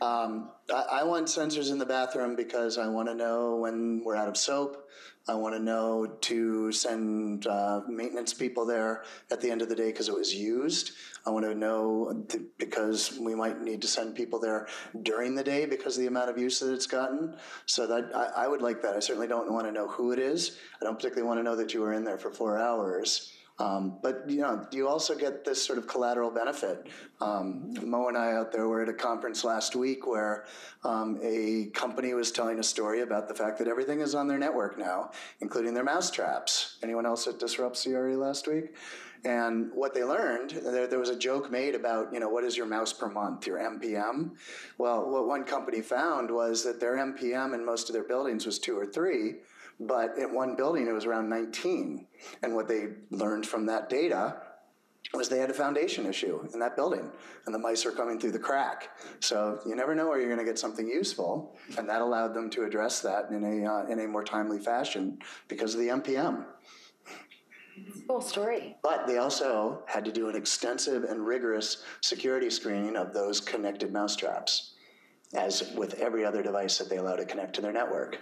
[0.00, 4.16] um, I, I, want sensors in the bathroom because I want to know when we're
[4.16, 4.88] out of soap.
[5.28, 9.76] I want to know to send uh, maintenance people there at the end of the
[9.76, 10.92] day because it was used.
[11.26, 14.66] I want to know th- because we might need to send people there
[15.02, 17.36] during the day because of the amount of use that it's gotten.
[17.66, 18.96] So that I, I would like that.
[18.96, 20.56] I certainly don't want to know who it is.
[20.80, 23.34] I don't particularly want to know that you were in there for four hours.
[23.60, 26.88] Um, but you know, you also get this sort of collateral benefit.
[27.20, 30.46] Um, Mo and I out there were at a conference last week where
[30.82, 34.38] um, a company was telling a story about the fact that everything is on their
[34.38, 36.78] network now, including their mouse traps.
[36.82, 38.74] Anyone else at Disrupt CRE last week?
[39.24, 42.56] And what they learned, there, there, was a joke made about, you know, what is
[42.56, 44.30] your mouse per month, your MPM?
[44.78, 48.58] Well, what one company found was that their MPM in most of their buildings was
[48.58, 49.34] two or three,
[49.80, 52.06] but in one building it was around 19.
[52.42, 54.36] And what they learned from that data
[55.14, 57.10] was they had a foundation issue in that building
[57.46, 58.90] and the mice are coming through the crack.
[59.20, 61.56] So you never know where you're going to get something useful.
[61.78, 65.18] And that allowed them to address that in a, uh, in a more timely fashion
[65.48, 66.44] because of the MPM.
[68.06, 68.76] Cool story.
[68.82, 73.92] But they also had to do an extensive and rigorous security screening of those connected
[73.92, 74.74] mousetraps,
[75.34, 78.18] as with every other device that they allow to connect to their network.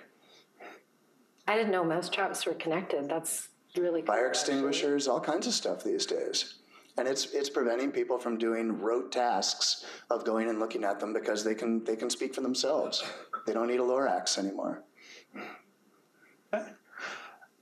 [1.49, 3.09] I didn't know mousetraps were connected.
[3.09, 6.57] That's really cool, fire extinguishers, all kinds of stuff these days.
[6.99, 11.15] And it's it's preventing people from doing rote tasks of going and looking at them
[11.15, 13.03] because they can they can speak for themselves.
[13.47, 14.85] They don't need a Lorax anymore.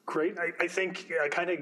[0.04, 0.38] Great.
[0.38, 1.58] I, I think uh, kind of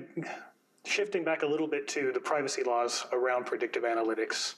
[0.87, 4.55] shifting back a little bit to the privacy laws around predictive analytics.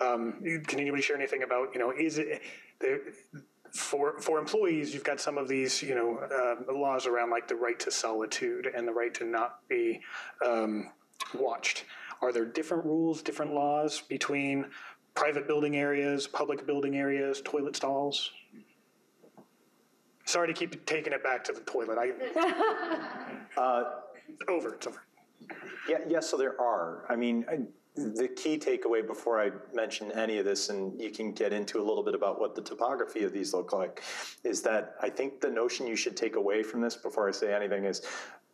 [0.00, 2.42] Um, can anybody share anything about you know is it
[3.72, 7.56] for for employees, you've got some of these, you know, uh, laws around like the
[7.56, 10.00] right to solitude and the right to not be
[10.44, 10.90] um,
[11.34, 11.84] watched.
[12.20, 14.66] Are there different rules, different laws between
[15.14, 18.30] private building areas, public building areas, toilet stalls?
[20.24, 21.96] Sorry to keep taking it back to the toilet.
[21.98, 22.12] I,
[23.60, 23.84] uh,
[24.48, 24.74] over.
[24.74, 25.02] It's over.
[25.88, 26.06] Yeah, yes.
[26.08, 27.04] Yeah, so there are.
[27.08, 27.60] I mean, I,
[27.98, 31.84] the key takeaway before I mention any of this, and you can get into a
[31.84, 34.02] little bit about what the topography of these look like,
[34.44, 37.52] is that I think the notion you should take away from this before I say
[37.52, 38.02] anything is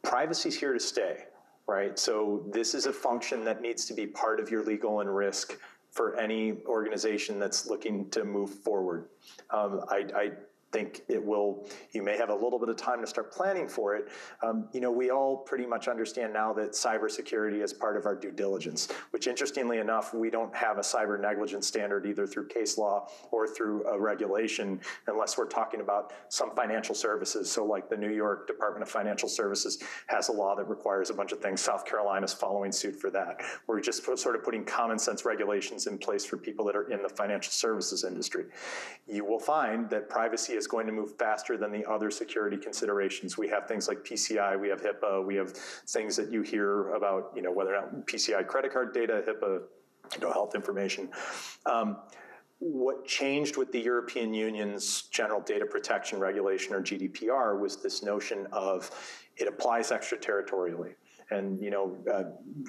[0.02, 1.24] privacy's here to stay,
[1.66, 1.98] right?
[1.98, 5.58] So this is a function that needs to be part of your legal and risk
[5.90, 9.08] for any organization that's looking to move forward.
[9.50, 10.30] Um, I, I
[10.74, 13.94] think it will, you may have a little bit of time to start planning for
[13.94, 14.08] it.
[14.42, 18.16] Um, you know, we all pretty much understand now that cybersecurity is part of our
[18.16, 22.76] due diligence, which interestingly enough, we don't have a cyber negligence standard either through case
[22.76, 27.48] law or through a regulation unless we're talking about some financial services.
[27.48, 31.14] So like the New York Department of Financial Services has a law that requires a
[31.14, 31.60] bunch of things.
[31.60, 33.40] South Carolina is following suit for that.
[33.68, 37.00] We're just sort of putting common sense regulations in place for people that are in
[37.00, 38.46] the financial services industry.
[39.06, 42.56] You will find that privacy is is going to move faster than the other security
[42.56, 43.36] considerations.
[43.36, 47.32] We have things like PCI, we have HIPAA, we have things that you hear about,
[47.36, 49.60] you know, whether or not PCI credit card data, HIPAA,
[50.14, 51.10] you know, health information.
[51.66, 51.98] Um,
[52.60, 58.46] what changed with the European Union's General Data Protection Regulation, or GDPR, was this notion
[58.52, 58.90] of
[59.36, 60.94] it applies extraterritorially.
[61.30, 62.24] And you know, uh,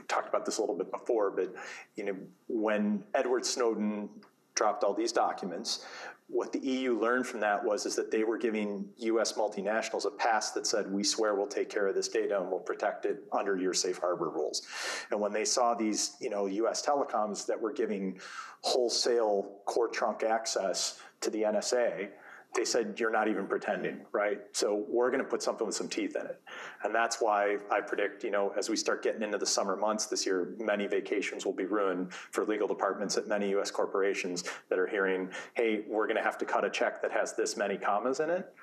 [0.08, 1.54] talked about this a little bit before, but
[1.96, 2.16] you know,
[2.48, 4.10] when Edward Snowden
[4.56, 5.86] dropped all these documents,
[6.28, 9.34] what the EU learned from that was is that they were giving U.S.
[9.34, 12.60] multinationals a pass that said, "We swear we'll take care of this data and we'll
[12.60, 14.64] protect it under your safe harbor rules."
[15.12, 16.86] And when they saw these, you know, U.S.
[16.86, 18.20] telecoms that were giving
[18.62, 22.10] wholesale core trunk access to the NSA,
[22.56, 24.40] they said you're not even pretending, right?
[24.54, 26.42] So we're going to put something with some teeth in it,
[26.84, 30.06] and that's why I predict, you know, as we start getting into the summer months
[30.06, 33.72] this year, many vacations will be ruined for legal departments at many U.S.
[33.72, 37.34] corporations that are hearing, hey, we're going to have to cut a check that has
[37.36, 38.54] this many commas in it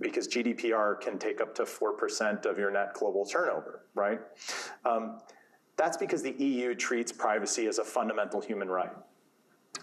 [0.00, 4.20] because GDPR can take up to 4% of your net global turnover, right?
[4.84, 5.20] Um,
[5.76, 8.92] that's because the EU treats privacy as a fundamental human right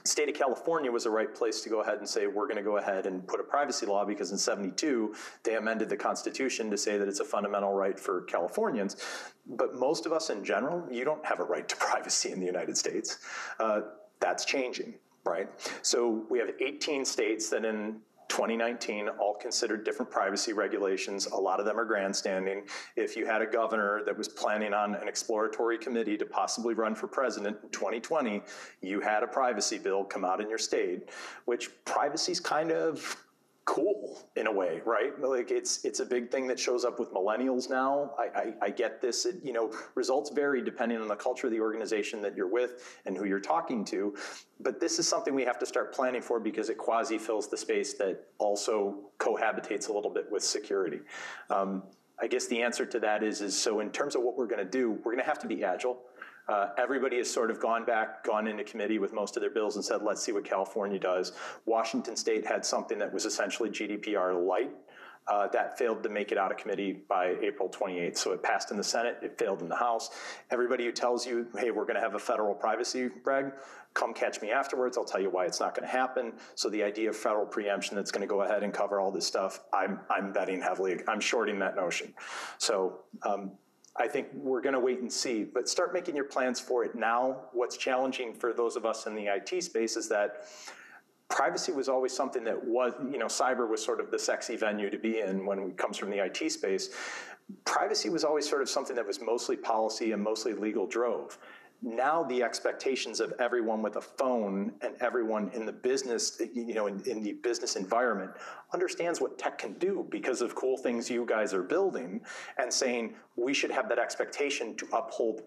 [0.04, 2.64] state of California was the right place to go ahead and say, we're going to
[2.64, 6.78] go ahead and put a privacy law because in 72, they amended the Constitution to
[6.78, 8.98] say that it's a fundamental right for Californians.
[9.48, 12.46] But most of us in general, you don't have a right to privacy in the
[12.46, 13.20] United States.
[13.60, 13.82] Uh,
[14.20, 14.94] that's changing
[15.26, 15.50] right?
[15.82, 17.98] So we have 18 states that in
[18.40, 21.26] 2019 all considered different privacy regulations.
[21.26, 22.64] A lot of them are grandstanding.
[22.96, 26.96] If you had a governor that was planning on an exploratory committee to possibly run
[26.96, 28.42] for president in 2020,
[28.82, 31.10] you had a privacy bill come out in your state,
[31.44, 33.22] which privacy's kind of
[33.70, 35.18] cool in a way, right?
[35.22, 38.16] Like it's it's a big thing that shows up with millennials now.
[38.18, 39.28] I, I, I, get this.
[39.28, 43.00] It, you know, results vary depending on the culture of the organization that you're with
[43.06, 44.16] and who you're talking to.
[44.60, 47.58] But this is something we have to start planning for because it quasi fills the
[47.58, 51.02] space that also cohabitates a little bit with security.
[51.52, 51.84] Um,
[52.20, 54.66] I guess the answer to that is is so in terms of what we're going
[54.66, 56.02] to do, we're going to have to be agile.
[56.50, 59.76] Uh, everybody has sort of gone back, gone into committee with most of their bills
[59.76, 61.34] and said, let's see what California does.
[61.68, 64.72] Washington State had something that was essentially GDPR light.
[65.28, 68.18] Uh, that failed to make it out of committee by April 28th.
[68.18, 70.10] So it passed in the Senate, it failed in the House.
[70.50, 73.52] Everybody who tells you, hey, we're going to have a federal privacy reg,
[73.94, 74.98] come catch me afterwards.
[74.98, 76.34] I'll tell you why it's not going to happen.
[76.56, 79.28] So the idea of federal preemption that's going to go ahead and cover all this
[79.28, 81.00] stuff, I'm, I'm betting heavily.
[81.08, 82.12] I'm shorting that notion.
[82.58, 83.52] So um,
[84.00, 86.96] I think we're going to wait and see, but start making your plans for it
[86.96, 87.42] now.
[87.52, 90.46] What's challenging for those of us in the IT space is that
[91.28, 94.90] privacy was always something that was, you know, cyber was sort of the sexy venue
[94.90, 96.92] to be in when it comes from the IT space.
[97.66, 101.38] Privacy was always sort of something that was mostly policy and mostly legal drove
[101.82, 106.88] now the expectations of everyone with a phone and everyone in the business, you know,
[106.88, 108.32] in, in, the business environment
[108.74, 112.20] understands what tech can do because of cool things you guys are building
[112.58, 115.44] and saying we should have that expectation to uphold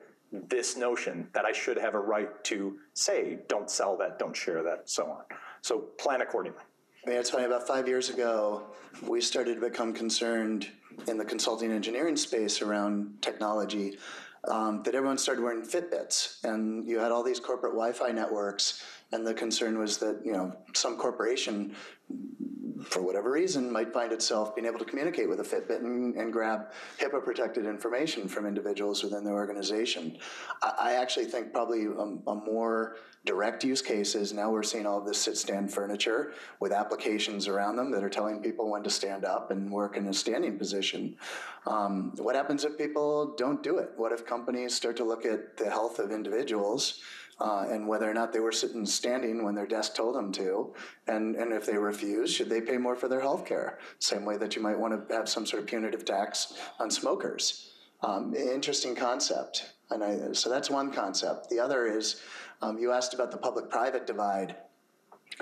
[0.49, 4.63] this notion that I should have a right to say, don't sell that, don't share
[4.63, 5.25] that, so on.
[5.61, 6.63] So plan accordingly.
[7.05, 8.63] I mean, it's funny, about five years ago,
[9.07, 10.69] we started to become concerned
[11.09, 13.99] in the consulting engineering space around technology
[14.49, 18.83] um, that everyone started wearing Fitbits, and you had all these corporate Wi-Fi networks,
[19.13, 21.75] and the concern was that you know some corporation,
[22.85, 26.33] for whatever reason, might find itself being able to communicate with a Fitbit and, and
[26.33, 30.19] grab HIPAA-protected information from individuals within their organization.
[30.63, 34.85] I, I actually think probably a, a more direct use case is Now we're seeing
[34.85, 38.83] all of this sit stand furniture with applications around them that are telling people when
[38.83, 41.17] to stand up and work in a standing position.
[41.67, 43.91] Um, what happens if people don't do it?
[43.97, 47.01] What if companies start to look at the health of individuals?
[47.43, 50.73] Uh, and whether or not they were sitting standing when their desk told them to,
[51.09, 53.81] and, and if they refuse, should they pay more for their health care?
[53.99, 57.73] Same way that you might want to have some sort of punitive tax on smokers.
[58.05, 59.73] Um, interesting concept.
[59.91, 61.51] And I, so that's one concept.
[61.51, 62.23] The other is
[62.63, 64.55] um, you asked about the public private divide.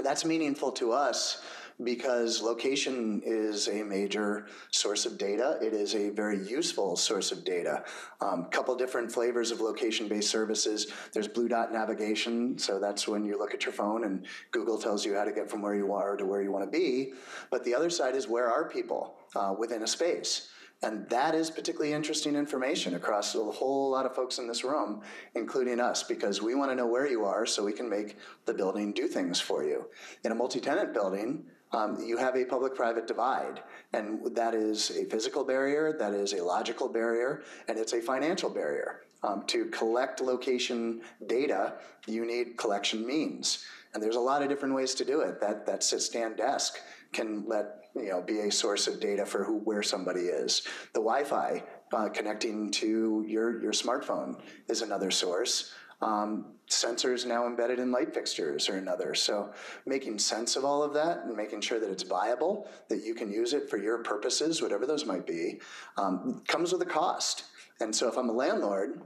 [0.03, 1.43] That's meaningful to us
[1.85, 5.59] because location is a major source of data.
[5.63, 7.85] It is a very useful source of data.
[8.21, 10.93] A um, couple different flavors of location-based services.
[11.13, 15.05] There's Blue Dot navigation, so that's when you look at your phone and Google tells
[15.05, 17.13] you how to get from where you are to where you want to be.
[17.51, 20.49] But the other side is where are people uh, within a space?
[20.83, 25.03] And that is particularly interesting information across a whole lot of folks in this room,
[25.35, 28.17] including us, because we want to know where you are so we can make
[28.47, 29.87] the building do things for you.
[30.25, 33.63] In a multi tenant building, um, you have a public private divide,
[33.93, 38.51] and that is a physical barrier, that is a logical barrier, and it's a financial
[38.51, 39.03] barrier.
[39.23, 41.75] Um, to collect location data,
[42.07, 43.65] you need collection means.
[43.93, 45.41] And there's a lot of different ways to do it.
[45.41, 46.79] That, that sit stand desk
[47.13, 50.63] can let you know, be a source of data for who, where somebody is.
[50.95, 51.63] The Wi-Fi
[51.93, 55.73] uh, connecting to your, your smartphone is another source.
[56.03, 59.15] Um, sensors now embedded in light fixtures or another.
[59.15, 59.53] So
[59.87, 63.31] making sense of all of that and making sure that it's viable, that you can
[63.31, 65.61] use it for your purposes, whatever those might be,
[65.99, 67.45] um, comes with a cost.
[67.81, 69.03] And so if I'm a landlord,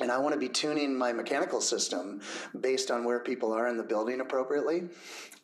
[0.00, 2.20] and I want to be tuning my mechanical system
[2.60, 4.88] based on where people are in the building appropriately,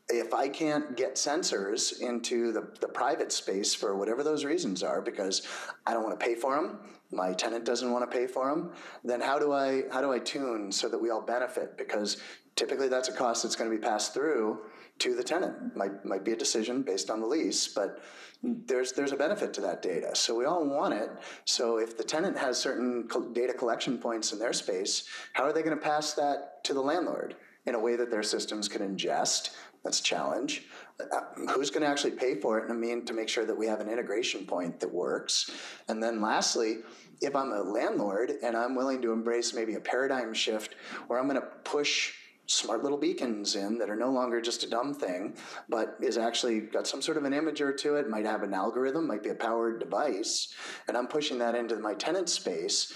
[0.09, 5.01] if I can't get sensors into the, the private space for whatever those reasons are,
[5.01, 5.43] because
[5.87, 6.79] I don't want to pay for them,
[7.15, 8.73] my tenant doesn't want to pay for them,
[9.05, 11.77] then how do I how do I tune so that we all benefit?
[11.77, 12.19] Because
[12.57, 14.61] typically that's a cost that's going to be passed through
[15.01, 15.77] to the tenant.
[15.77, 18.03] Might might be a decision based on the lease, but
[18.43, 20.15] there's there's a benefit to that data.
[20.15, 21.11] So we all want it.
[21.45, 25.63] So if the tenant has certain data collection points in their space, how are they
[25.63, 27.37] going to pass that to the landlord
[27.67, 29.51] in a way that their systems can ingest?
[29.83, 30.65] That's a challenge.
[30.99, 31.21] Uh,
[31.53, 32.65] who's going to actually pay for it?
[32.65, 35.51] And I mean, to make sure that we have an integration point that works.
[35.89, 36.79] And then lastly,
[37.21, 41.29] if I'm a landlord and I'm willing to embrace maybe a paradigm shift where I'm
[41.29, 42.13] going to push
[42.47, 45.35] smart little beacons in that are no longer just a dumb thing,
[45.69, 49.07] but is actually got some sort of an imager to it, might have an algorithm,
[49.07, 50.53] might be a powered device,
[50.87, 52.93] and I'm pushing that into my tenant space,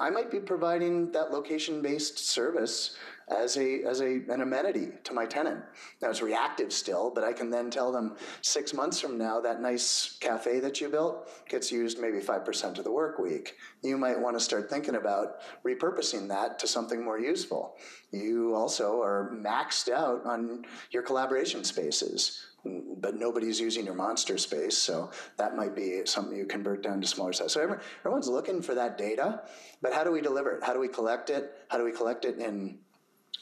[0.00, 2.96] I might be providing that location based service
[3.30, 5.62] as a as a an amenity to my tenant.
[6.00, 9.60] Now it's reactive still, but I can then tell them six months from now that
[9.60, 13.54] nice cafe that you built gets used maybe five percent of the work week.
[13.82, 17.76] You might want to start thinking about repurposing that to something more useful.
[18.12, 24.76] You also are maxed out on your collaboration spaces but nobody's using your monster space,
[24.76, 27.52] so that might be something you convert down to smaller size.
[27.52, 29.42] So everyone's looking for that data,
[29.80, 30.64] but how do we deliver it?
[30.64, 31.52] How do we collect it?
[31.68, 32.78] How do we collect it in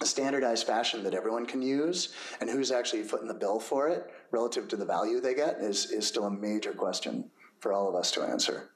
[0.04, 4.68] standardized fashion that everyone can use, and who's actually footing the bill for it relative
[4.68, 7.30] to the value they get is, is still a major question
[7.60, 8.70] for all of us to answer.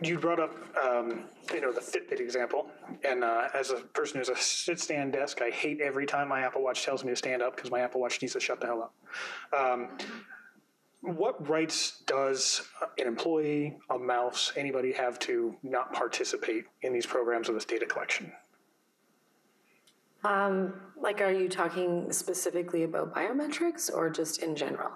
[0.00, 2.68] You brought up, um, you know, the Fitbit example,
[3.04, 6.62] and uh, as a person who's a sit-stand desk, I hate every time my Apple
[6.62, 8.82] Watch tells me to stand up because my Apple Watch needs to shut the hell
[8.82, 8.94] up.
[9.58, 9.98] Um,
[11.04, 12.62] what rights does
[12.98, 17.84] an employee, a mouse, anybody have to not participate in these programs of this data
[17.84, 18.32] collection?
[20.24, 24.92] Um, like, are you talking specifically about biometrics or just in general?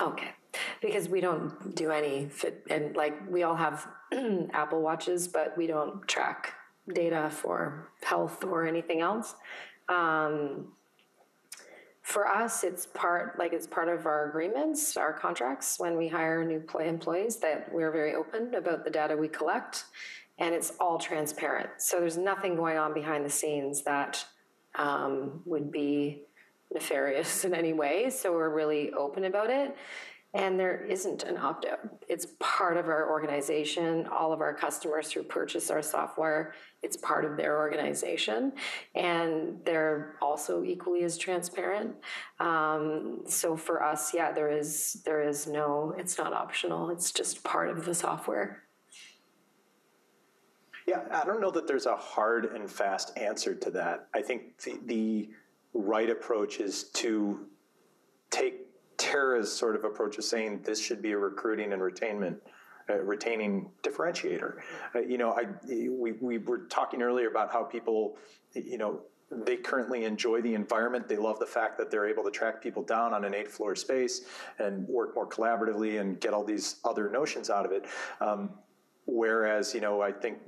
[0.00, 0.30] Okay,
[0.80, 3.86] because we don't do any fit, and like we all have
[4.52, 6.54] Apple Watches, but we don't track
[6.94, 9.34] data for health or anything else.
[9.90, 10.72] Um,
[12.02, 16.44] for us, it's part like it's part of our agreements, our contracts when we hire
[16.44, 19.84] new employees that we're very open about the data we collect,
[20.38, 21.70] and it's all transparent.
[21.78, 24.24] So there's nothing going on behind the scenes that
[24.74, 26.22] um, would be
[26.72, 28.10] nefarious in any way.
[28.10, 29.76] So we're really open about it.
[30.34, 31.80] And there isn't an opt out.
[32.08, 34.06] It's part of our organization.
[34.06, 38.52] All of our customers who purchase our software, it's part of their organization.
[38.94, 41.96] And they're also equally as transparent.
[42.40, 46.88] Um, so for us, yeah, there is there is no, it's not optional.
[46.88, 48.62] It's just part of the software.
[50.86, 54.08] Yeah, I don't know that there's a hard and fast answer to that.
[54.14, 55.30] I think the, the
[55.74, 57.46] right approach is to
[59.12, 62.36] take Tara's sort of approach of saying this should be a recruiting and retainment
[62.90, 64.60] uh, retaining differentiator.
[64.94, 68.16] Uh, you know, I we we were talking earlier about how people,
[68.54, 71.08] you know, they currently enjoy the environment.
[71.08, 73.76] They love the fact that they're able to track people down on an eight floor
[73.76, 74.22] space
[74.58, 77.86] and work more collaboratively and get all these other notions out of it.
[78.20, 78.50] Um,
[79.04, 80.38] Whereas, you know, I think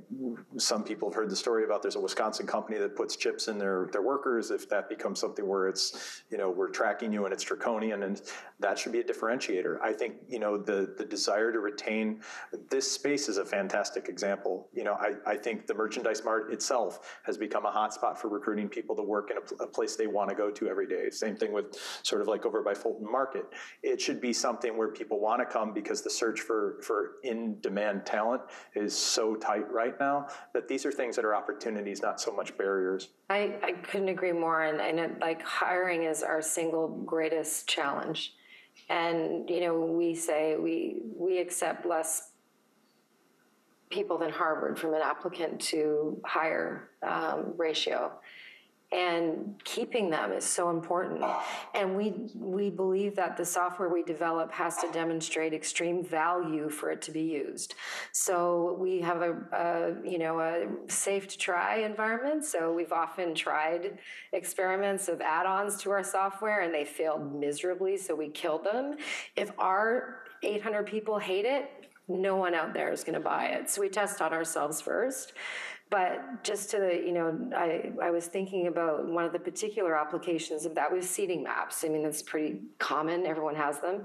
[0.57, 3.57] some people have heard the story about there's a Wisconsin company that puts chips in
[3.57, 4.49] their, their workers.
[4.49, 8.21] If that becomes something where it's, you know, we're tracking you and it's draconian, and
[8.61, 9.81] that should be a differentiator.
[9.81, 12.21] I think, you know, the, the desire to retain
[12.69, 14.69] this space is a fantastic example.
[14.73, 18.69] You know, I, I think the merchandise mart itself has become a hotspot for recruiting
[18.69, 21.09] people to work in a, a place they want to go to every day.
[21.09, 23.45] Same thing with sort of like over by Fulton Market.
[23.83, 27.59] It should be something where people want to come because the search for, for in
[27.59, 28.43] demand talent
[28.75, 32.57] is so tight right now that these are things that are opportunities, not so much
[32.57, 33.09] barriers.
[33.29, 34.63] I, I couldn't agree more.
[34.63, 38.33] And, and it, like hiring is our single greatest challenge.
[38.89, 42.31] And, you know, we say we, we accept less
[43.89, 48.11] people than Harvard from an applicant to hire um, ratio
[48.91, 51.23] and keeping them is so important.
[51.73, 56.91] And we we believe that the software we develop has to demonstrate extreme value for
[56.91, 57.75] it to be used.
[58.11, 62.45] So we have a, a you know a safe to try environment.
[62.45, 63.97] So we've often tried
[64.33, 68.95] experiments of add-ons to our software and they failed miserably so we killed them.
[69.35, 71.69] If our 800 people hate it
[72.07, 73.67] no one out there is going to buy it.
[73.67, 75.33] So we test on ourselves first
[75.89, 80.65] but just to, you know, I, I was thinking about one of the particular applications
[80.65, 81.83] of that was seating maps.
[81.85, 84.03] I mean, that's pretty common, everyone has them.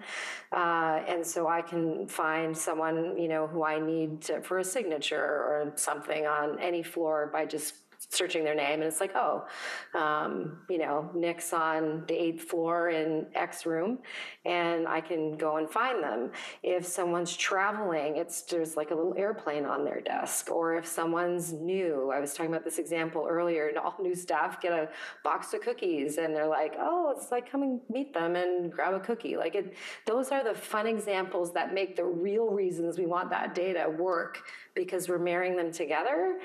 [0.53, 4.65] Uh, and so I can find someone, you know, who I need to, for a
[4.65, 7.75] signature or something on any floor by just
[8.09, 9.47] searching their name, and it's like, oh,
[9.95, 13.99] um, you know, Nick's on the eighth floor in X room,
[14.45, 16.31] and I can go and find them.
[16.63, 21.53] If someone's traveling, it's there's like a little airplane on their desk, or if someone's
[21.53, 22.11] new.
[22.13, 24.89] I was talking about this example earlier, and all new staff get a
[25.23, 28.95] box of cookies, and they're like, oh, it's like come and meet them and grab
[28.95, 29.37] a cookie.
[29.37, 29.75] Like it,
[30.07, 34.43] those are the fun examples that make the real reasons we want that data work
[34.75, 36.39] because we're marrying them together.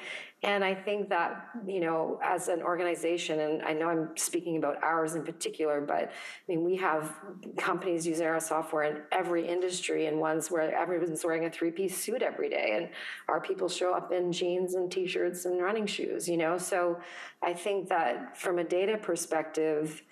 [0.44, 4.84] And I think that, you know, as an organization, and I know I'm speaking about
[4.84, 6.12] ours in particular, but I
[6.48, 7.16] mean, we have
[7.58, 11.98] companies using our software in every industry and ones where everyone's wearing a three piece
[11.98, 12.74] suit every day.
[12.76, 12.90] And
[13.28, 16.58] our people show up in jeans and t shirts and running shoes, you know?
[16.58, 17.00] So
[17.42, 20.04] I think that from a data perspective,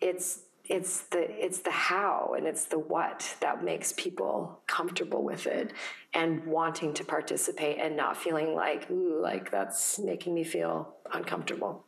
[0.00, 0.40] it's
[0.70, 5.72] it's the it's the how and it's the what that makes people comfortable with it
[6.14, 11.84] and wanting to participate and not feeling like ooh like that's making me feel uncomfortable.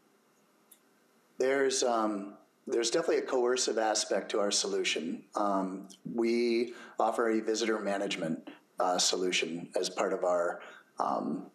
[1.39, 2.35] There's um,
[2.67, 5.23] there's definitely a coercive aspect to our solution.
[5.37, 10.61] Um, we offer a visitor management uh, solution as part of our
[10.99, 11.47] um,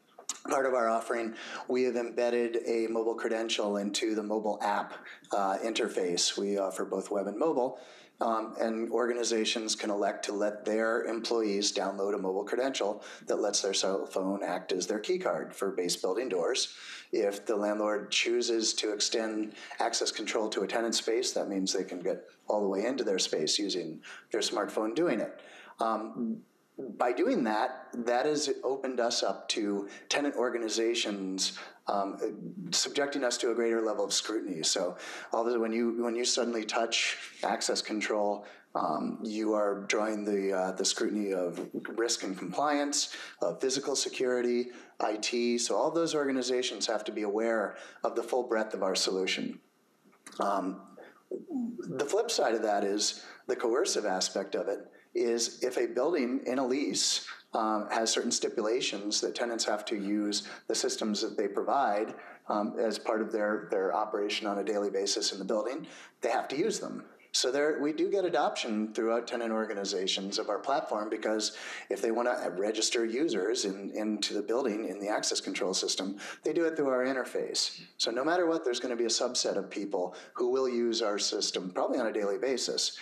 [0.50, 1.34] part of our offering,
[1.68, 4.94] we have embedded a mobile credential into the mobile app
[5.32, 6.38] uh, interface.
[6.38, 7.80] We offer both web and mobile.
[8.20, 13.62] Um, and organizations can elect to let their employees download a mobile credential that lets
[13.62, 16.74] their cell phone act as their key card for base building doors.
[17.12, 21.84] If the landlord chooses to extend access control to a tenant space, that means they
[21.84, 25.40] can get all the way into their space using their smartphone doing it.
[25.80, 26.42] Um,
[26.78, 31.58] by doing that, that has opened us up to tenant organizations
[31.88, 32.18] um,
[32.72, 34.62] subjecting us to a greater level of scrutiny.
[34.64, 34.98] So,
[35.32, 40.72] although when you when you suddenly touch access control, um, you are drawing the uh,
[40.74, 41.66] the scrutiny of
[41.96, 44.68] risk and compliance, of physical security,
[45.02, 45.62] IT.
[45.62, 49.60] So, all those organizations have to be aware of the full breadth of our solution.
[50.40, 50.82] Um,
[51.90, 56.42] the flip side of that is the coercive aspect of it is if a building
[56.46, 61.38] in a lease um, has certain stipulations that tenants have to use the systems that
[61.38, 62.14] they provide
[62.50, 65.86] um, as part of their, their operation on a daily basis in the building,
[66.22, 67.04] they have to use them.
[67.34, 71.56] So there, we do get adoption throughout tenant organizations of our platform because
[71.90, 76.18] if they want to register users in, into the building in the access control system,
[76.44, 77.82] they do it through our interface.
[77.98, 81.02] So no matter what, there's going to be a subset of people who will use
[81.02, 82.98] our system probably on a daily basis.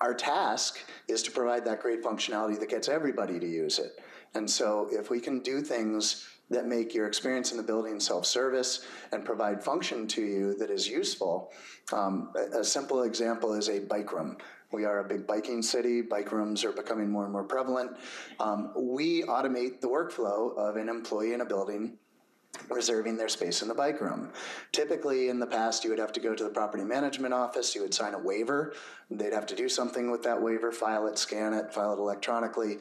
[0.00, 0.78] Our task
[1.08, 4.00] is to provide that great functionality that gets everybody to use it.
[4.34, 8.86] And so if we can do things that make your experience in the building self-service
[9.12, 11.52] and provide function to you that is useful,
[11.92, 14.36] um, a, simple example is a bike room.
[14.72, 16.00] We are a big biking city.
[16.00, 17.96] Bike rooms are becoming more and more prevalent.
[18.38, 21.98] Um, we automate the workflow of an employee in a building
[22.68, 24.30] reserving their space in the bike room.
[24.72, 27.82] Typically, in the past, you would have to go to the property management office, you
[27.82, 28.74] would sign a waiver,
[29.10, 32.78] they'd have to do something with that waiver, file it, scan it, file it electronically.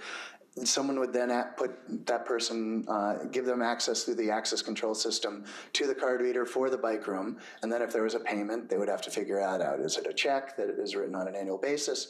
[0.63, 5.45] Someone would then put that person, uh, give them access through the access control system
[5.73, 7.37] to the card reader for the bike room.
[7.61, 9.79] And then if there was a payment, they would have to figure that out.
[9.79, 12.09] Is it a check that is written on an annual basis?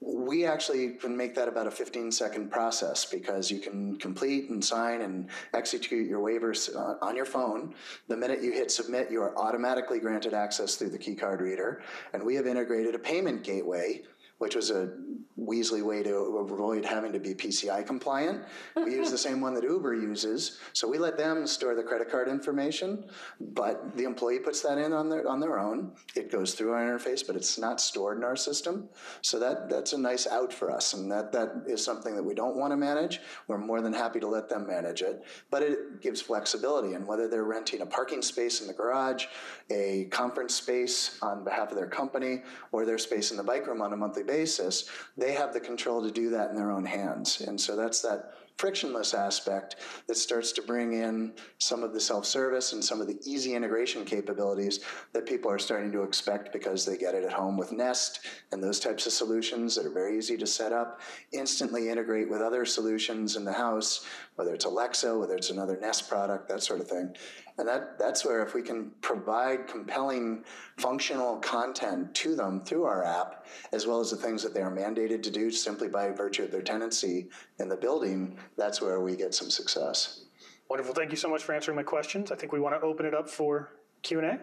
[0.00, 4.64] We actually can make that about a 15 second process because you can complete and
[4.64, 6.70] sign and execute your waivers
[7.02, 7.74] on your phone.
[8.06, 11.82] The minute you hit submit, you are automatically granted access through the keycard reader.
[12.12, 14.02] And we have integrated a payment gateway
[14.38, 14.90] which was a
[15.38, 18.44] Weasley way to avoid having to be PCI compliant.
[18.74, 22.10] We use the same one that Uber uses, so we let them store the credit
[22.10, 23.04] card information,
[23.40, 25.92] but the employee puts that in on their on their own.
[26.16, 28.88] It goes through our interface, but it's not stored in our system.
[29.22, 32.34] So that that's a nice out for us, and that that is something that we
[32.34, 33.20] don't want to manage.
[33.46, 36.94] We're more than happy to let them manage it, but it gives flexibility.
[36.94, 39.26] And whether they're renting a parking space in the garage,
[39.70, 43.82] a conference space on behalf of their company, or their space in the bike room
[43.82, 47.40] on a monthly basis, they have the control to do that in their own hands.
[47.40, 49.76] And so that's that frictionless aspect
[50.08, 54.04] that starts to bring in some of the self-service and some of the easy integration
[54.04, 54.80] capabilities
[55.12, 58.62] that people are starting to expect because they get it at home with Nest and
[58.62, 61.00] those types of solutions that are very easy to set up,
[61.32, 64.04] instantly integrate with other solutions in the house,
[64.34, 67.14] whether it's Alexa, whether it's another Nest product, that sort of thing.
[67.58, 70.44] And that, that's where if we can provide compelling
[70.76, 74.70] functional content to them through our app, as well as the things that they are
[74.70, 77.28] mandated to do simply by virtue of their tenancy
[77.58, 80.20] in the building, that's where we get some success.
[80.68, 80.94] Wonderful.
[80.94, 82.30] Thank you so much for answering my questions.
[82.30, 84.38] I think we want to open it up for Q&A.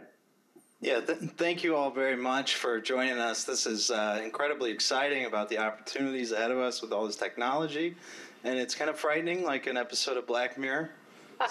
[0.82, 3.46] Yeah, th- thank you all very much for joining us.
[3.46, 7.96] This is uh, incredibly exciting about the opportunities ahead of us with all this technology,
[8.44, 10.92] and it's kind of frightening, like an episode of Black Mirror.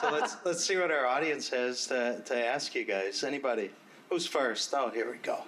[0.00, 3.24] So let's let's see what our audience has to, to ask you guys.
[3.24, 3.70] Anybody?
[4.10, 4.72] Who's first?
[4.74, 5.38] Oh, here we go.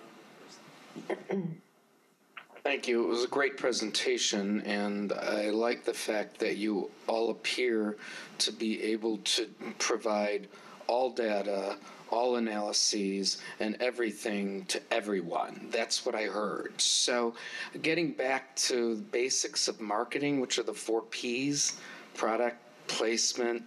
[2.63, 3.05] Thank you.
[3.05, 7.97] It was a great presentation, and I like the fact that you all appear
[8.39, 9.47] to be able to
[9.79, 10.49] provide
[10.89, 11.77] all data,
[12.11, 15.69] all analyses, and everything to everyone.
[15.71, 16.81] That's what I heard.
[16.81, 17.35] So,
[17.83, 21.79] getting back to the basics of marketing, which are the four P's
[22.15, 22.57] product,
[22.89, 23.63] placement,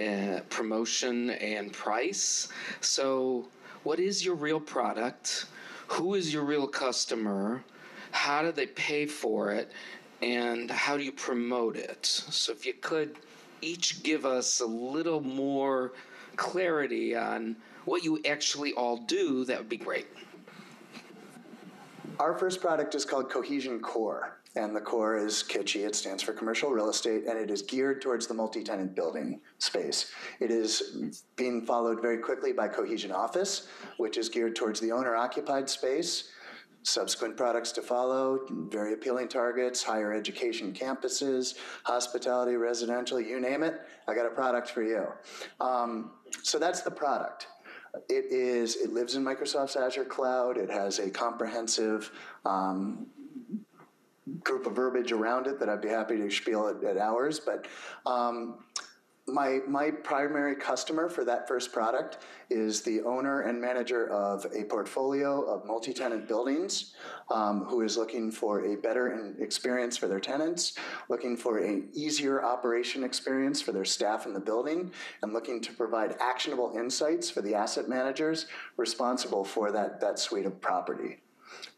[0.00, 2.48] uh, promotion, and price.
[2.80, 3.48] So,
[3.82, 5.46] what is your real product?
[5.88, 7.62] Who is your real customer?
[8.10, 9.72] How do they pay for it?
[10.22, 12.06] And how do you promote it?
[12.06, 13.16] So, if you could
[13.60, 15.92] each give us a little more
[16.36, 20.06] clarity on what you actually all do, that would be great.
[22.18, 25.86] Our first product is called Cohesion Core, and the core is kitschy.
[25.86, 29.40] It stands for commercial real estate, and it is geared towards the multi tenant building
[29.58, 30.12] space.
[30.40, 35.16] It is being followed very quickly by Cohesion Office, which is geared towards the owner
[35.16, 36.30] occupied space.
[36.82, 43.80] Subsequent products to follow, very appealing targets, higher education campuses, hospitality, residential, you name it,
[44.06, 45.06] I got a product for you.
[45.62, 46.10] Um,
[46.42, 47.46] so that's the product.
[48.08, 48.76] It is.
[48.76, 50.58] It lives in Microsoft's Azure cloud.
[50.58, 52.10] It has a comprehensive
[52.44, 53.06] um,
[54.42, 57.40] group of verbiage around it that I'd be happy to spiel at, at hours.
[57.40, 57.66] But
[58.06, 58.58] um,
[59.26, 62.18] my my primary customer for that first product
[62.50, 66.94] is the owner and manager of a portfolio of multi-tenant buildings
[67.30, 70.76] um, who is looking for a better experience for their tenants
[71.08, 75.72] looking for an easier operation experience for their staff in the building and looking to
[75.72, 78.46] provide actionable insights for the asset managers
[78.76, 81.16] responsible for that that suite of property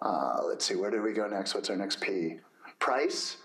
[0.02, 2.36] uh, let's see where do we go next what's our next p
[2.78, 3.38] price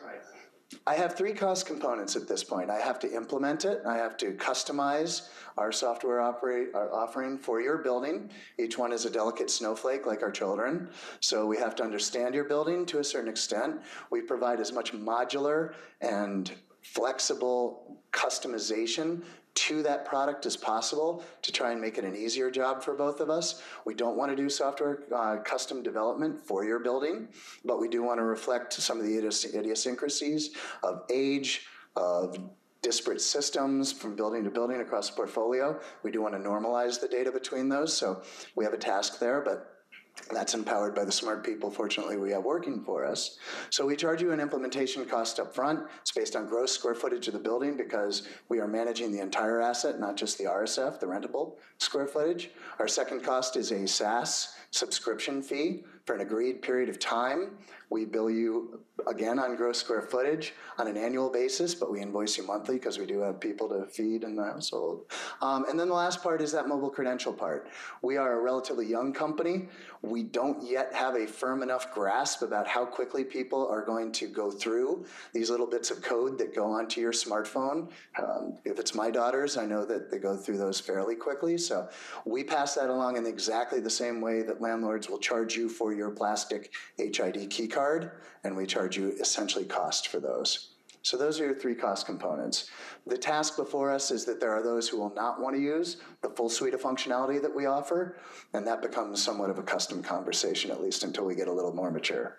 [0.88, 2.70] I have three cost components at this point.
[2.70, 3.82] I have to implement it.
[3.86, 5.28] I have to customize
[5.58, 8.30] our software operate, our offering for your building.
[8.58, 10.90] Each one is a delicate snowflake like our children.
[11.20, 13.82] So we have to understand your building to a certain extent.
[14.12, 16.52] We provide as much modular and
[16.82, 19.24] flexible customization
[19.54, 23.20] to that product as possible to try and make it an easier job for both
[23.20, 23.62] of us.
[23.86, 27.28] We don't want to do software uh, custom development for your building,
[27.66, 30.52] but we do want to reflect some of the idiosyncrasies
[30.84, 32.38] of age, of
[32.82, 35.80] disparate systems from building to building across the portfolio.
[36.04, 38.24] We do want to normalize the data between those, so
[38.56, 39.81] we have a task there, but
[40.30, 43.38] that's empowered by the smart people, fortunately, we have working for us.
[43.70, 45.82] So we charge you an implementation cost up front.
[46.02, 49.62] It's based on gross square footage of the building because we are managing the entire
[49.62, 52.52] asset, not just the RSF, the rentable square footage.
[52.80, 57.58] Our second cost is a SaaS subscription fee for an agreed period of time.
[57.90, 62.38] We bill you again on gross square footage on an annual basis, but we invoice
[62.38, 65.12] you monthly because we do have people to feed in the household.
[65.42, 67.68] Um, and then the last part is that mobile credential part.
[68.02, 69.68] We are a relatively young company.
[70.02, 74.28] We don't yet have a firm enough grasp about how quickly people are going to
[74.28, 77.90] go through these little bits of code that go onto your smartphone.
[78.18, 81.58] Um, if it's my daughters, I know that they go through those fairly quickly.
[81.58, 81.90] So
[82.26, 85.91] we pass that along in exactly the same way that landlords will charge you for
[85.94, 88.12] your plastic HID key card,
[88.44, 90.70] and we charge you essentially cost for those.
[91.04, 92.70] So those are your three cost components.
[93.08, 95.98] The task before us is that there are those who will not want to use
[96.22, 98.18] the full suite of functionality that we offer,
[98.54, 101.74] and that becomes somewhat of a custom conversation, at least until we get a little
[101.74, 102.38] more mature.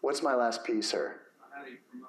[0.00, 1.20] What's my last piece, sir?
[1.90, 2.07] promote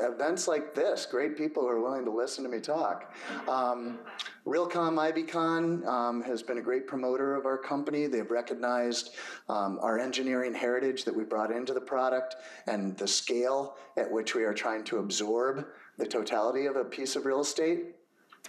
[0.00, 1.06] events like this.
[1.06, 3.14] Great people who are willing to listen to me talk.
[3.48, 3.98] Um,
[4.46, 8.06] Realcomm IBCon um, has been a great promoter of our company.
[8.06, 9.10] They've recognized
[9.48, 12.36] um, our engineering heritage that we brought into the product
[12.66, 15.66] and the scale at which we are trying to absorb
[15.98, 17.96] the totality of a piece of real estate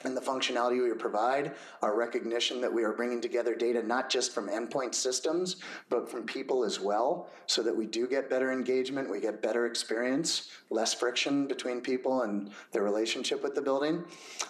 [0.03, 4.33] and the functionality we provide, our recognition that we are bringing together data not just
[4.33, 5.57] from endpoint systems,
[5.89, 9.65] but from people as well, so that we do get better engagement, we get better
[9.65, 14.03] experience, less friction between people and their relationship with the building.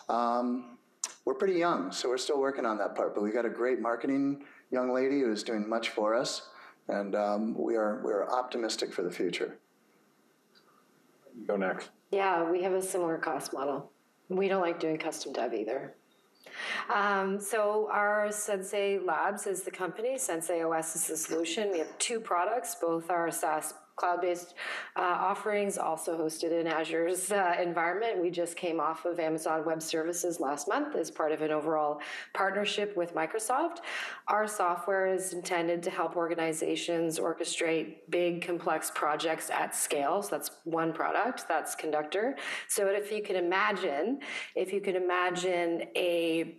[0.09, 0.77] Um,
[1.25, 3.79] we're pretty young, so we're still working on that part, but we got a great
[3.79, 6.49] marketing young lady who's doing much for us,
[6.87, 9.57] and um, we are we are optimistic for the future.
[11.45, 11.89] Go next.
[12.11, 13.91] Yeah, we have a similar cost model.
[14.35, 15.93] We don't like doing custom dev either.
[16.93, 20.17] Um, so our Sensei Labs is the company.
[20.17, 21.71] Sensei OS is the solution.
[21.71, 22.75] We have two products.
[22.75, 24.55] Both are SaaS cloud-based
[24.95, 28.21] uh, offerings, also hosted in Azure's uh, environment.
[28.21, 32.01] We just came off of Amazon Web Services last month as part of an overall
[32.33, 33.77] partnership with Microsoft.
[34.27, 40.21] Our software is intended to help organizations orchestrate big, complex projects at scale.
[40.21, 41.47] So that's one product.
[41.47, 42.37] That's Conductor.
[42.67, 44.19] So if you can imagine,
[44.55, 46.57] if you can imagine a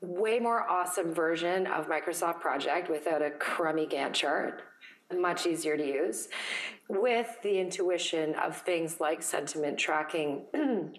[0.00, 4.62] way more awesome version of Microsoft Project without a crummy Gantt chart
[5.14, 6.28] much easier to use
[6.88, 10.44] with the intuition of things like sentiment tracking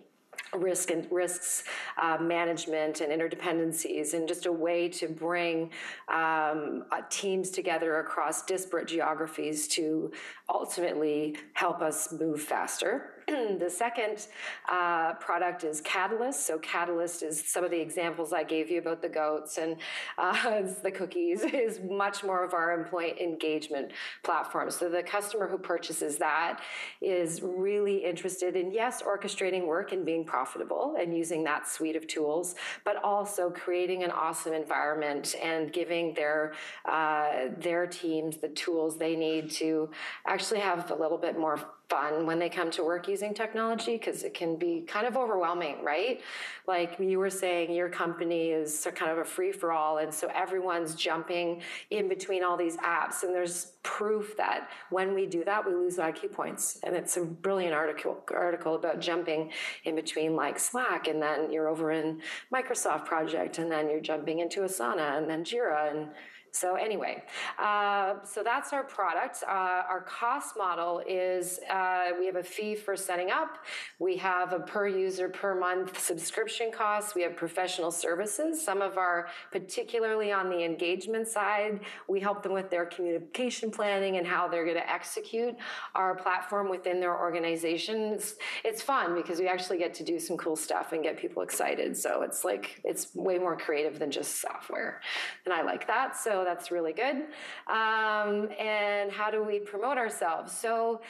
[0.54, 1.64] risk and risks
[2.02, 5.70] uh, management and interdependencies and just a way to bring
[6.08, 10.12] um, uh, teams together across disparate geographies to
[10.50, 13.17] ultimately help us move faster
[13.60, 14.28] the second
[14.70, 16.46] uh, product is Catalyst.
[16.46, 19.76] So Catalyst is some of the examples I gave you about the goats and
[20.18, 23.92] uh, the cookies is much more of our employee engagement
[24.24, 24.72] platform.
[24.72, 26.62] So the customer who purchases that
[27.02, 32.08] is really interested in, yes, orchestrating work and being profitable and using that suite of
[32.08, 32.56] tools,
[32.86, 36.54] but also creating an awesome environment and giving their,
[36.86, 39.90] uh, their teams the tools they need to
[40.26, 41.60] actually have a little bit more
[41.90, 45.84] fun when they come to work using technology because it can be kind of overwhelming,
[45.84, 46.22] right?
[46.68, 50.30] Like you were saying, your company is kind of a free for all, and so
[50.36, 53.24] everyone's jumping in between all these apps.
[53.24, 56.80] And there's proof that when we do that, we lose IQ points.
[56.84, 59.52] And it's a brilliant article article about jumping
[59.86, 62.22] in between like Slack, and then you're over in
[62.54, 66.10] Microsoft Project, and then you're jumping into Asana, and then Jira, and
[66.52, 67.24] so anyway,
[67.60, 69.44] uh, so that's our product.
[69.48, 73.58] Uh, our cost model is uh, we have a fee for setting up.
[74.00, 77.16] We have a per user per month subscription cost.
[77.16, 78.64] We have professional services.
[78.64, 84.18] Some of our, particularly on the engagement side, we help them with their communication planning
[84.18, 85.56] and how they're going to execute
[85.96, 88.36] our platform within their organizations.
[88.64, 91.96] It's fun because we actually get to do some cool stuff and get people excited.
[91.96, 95.02] So it's like it's way more creative than just software,
[95.46, 96.16] and I like that.
[96.16, 97.26] So that's really good.
[97.68, 100.52] Um, and how do we promote ourselves?
[100.52, 101.02] So,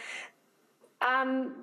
[1.01, 1.53] um,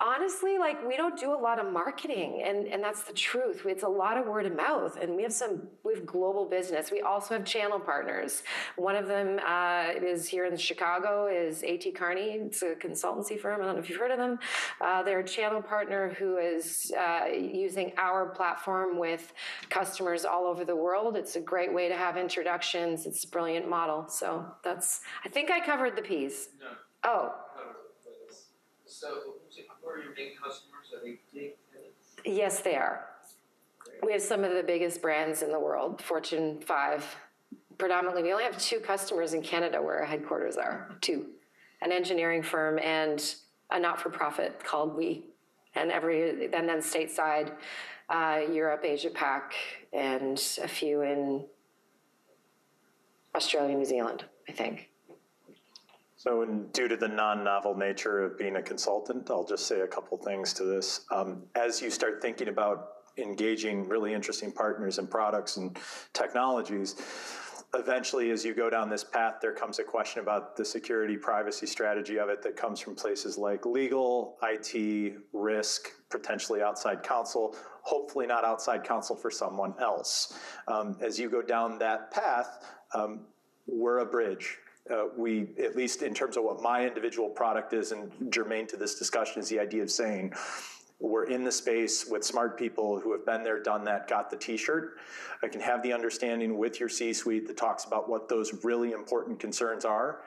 [0.00, 3.62] honestly, like we don't do a lot of marketing, and, and that's the truth.
[3.66, 6.90] It's a lot of word of mouth, and we have some we have global business.
[6.90, 8.42] We also have channel partners.
[8.76, 12.40] One of them uh, is here in Chicago is AT Kearney.
[12.46, 13.60] It's a consultancy firm.
[13.60, 14.38] I don't know if you've heard of them.
[14.80, 19.32] Uh, they're a channel partner who is uh, using our platform with
[19.68, 21.16] customers all over the world.
[21.16, 23.06] It's a great way to have introductions.
[23.06, 24.08] It's a brilliant model.
[24.08, 26.48] So that's I think I covered the piece.
[26.60, 26.66] No.
[27.04, 27.34] Oh.
[28.86, 29.34] So
[30.02, 30.86] your main customers?
[30.94, 32.16] Are they big tenants?
[32.24, 33.06] Yes, they are.
[34.02, 37.16] We have some of the biggest brands in the world, Fortune 5.
[37.78, 40.94] Predominantly, we only have two customers in Canada where our headquarters are.
[41.00, 41.26] Two.
[41.82, 43.34] An engineering firm and
[43.70, 45.24] a not for profit called We.
[45.74, 47.52] And every, and then stateside,
[48.08, 49.54] uh, Europe, Asia Pac,
[49.92, 51.44] and a few in
[53.34, 54.89] Australia, New Zealand, I think.
[56.20, 56.44] So,
[56.74, 60.52] due to the non-novel nature of being a consultant, I'll just say a couple things
[60.52, 61.06] to this.
[61.10, 65.78] Um, as you start thinking about engaging really interesting partners and products and
[66.12, 66.96] technologies,
[67.72, 71.64] eventually, as you go down this path, there comes a question about the security privacy
[71.64, 78.26] strategy of it that comes from places like legal, IT, risk, potentially outside counsel, hopefully
[78.26, 80.38] not outside counsel for someone else.
[80.68, 82.62] Um, as you go down that path,
[82.92, 83.20] um,
[83.66, 84.58] we're a bridge.
[84.88, 88.76] Uh, we, at least in terms of what my individual product is, and germane to
[88.76, 90.32] this discussion, is the idea of saying
[91.00, 94.36] we're in the space with smart people who have been there, done that, got the
[94.36, 94.98] T-shirt.
[95.42, 99.40] I can have the understanding with your C-suite that talks about what those really important
[99.40, 100.20] concerns are.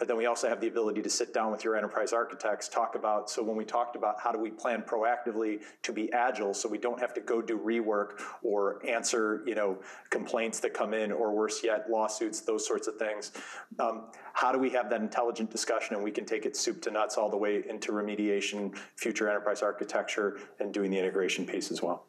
[0.00, 2.94] But then we also have the ability to sit down with your enterprise architects, talk
[2.94, 6.70] about, so when we talked about how do we plan proactively to be agile so
[6.70, 9.76] we don't have to go do rework or answer, you know,
[10.08, 13.32] complaints that come in or worse yet, lawsuits, those sorts of things.
[13.78, 16.90] Um, how do we have that intelligent discussion and we can take it soup to
[16.90, 21.82] nuts all the way into remediation, future enterprise architecture, and doing the integration piece as
[21.82, 22.06] well.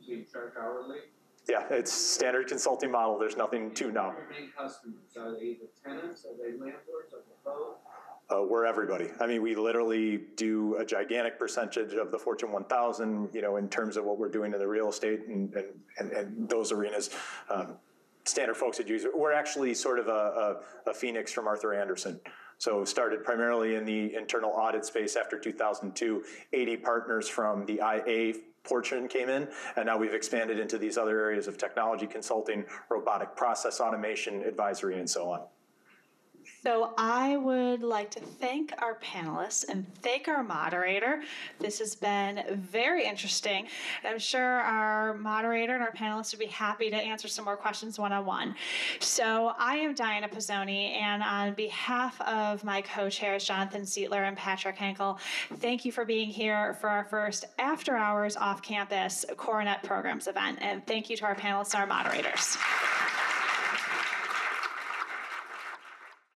[0.00, 0.98] So you charge hourly?
[1.48, 3.18] Yeah, it's standard consulting model.
[3.18, 4.14] There's nothing to know.
[4.30, 7.76] Main customers, are they the tenants, are they landlords, are they both?
[8.30, 9.08] Uh, we're everybody.
[9.20, 13.68] I mean, we literally do a gigantic percentage of the Fortune 1000, you know, in
[13.68, 15.66] terms of what we're doing in the real estate and, and,
[15.98, 17.10] and, and those arenas.
[17.50, 17.76] Um,
[18.24, 19.10] standard folks that use it.
[19.14, 22.18] We're actually sort of a, a, a phoenix from Arthur Andersen.
[22.56, 26.24] So started primarily in the internal audit space after 2002.
[26.54, 28.34] 80 partners from the IA
[28.64, 29.46] portion came in,
[29.76, 34.98] and now we've expanded into these other areas of technology consulting, robotic process automation, advisory,
[34.98, 35.42] and so on.
[36.64, 41.22] So I would like to thank our panelists and thank our moderator.
[41.58, 43.66] This has been very interesting.
[44.02, 47.98] I'm sure our moderator and our panelists would be happy to answer some more questions
[47.98, 48.54] one on one.
[48.98, 54.34] So I am Diana Pizzoni, and on behalf of my co chairs, Jonathan Sietler and
[54.34, 55.18] Patrick Henkel,
[55.56, 60.60] thank you for being here for our first after hours off campus CoreNet Programs event.
[60.62, 62.56] And thank you to our panelists and our moderators.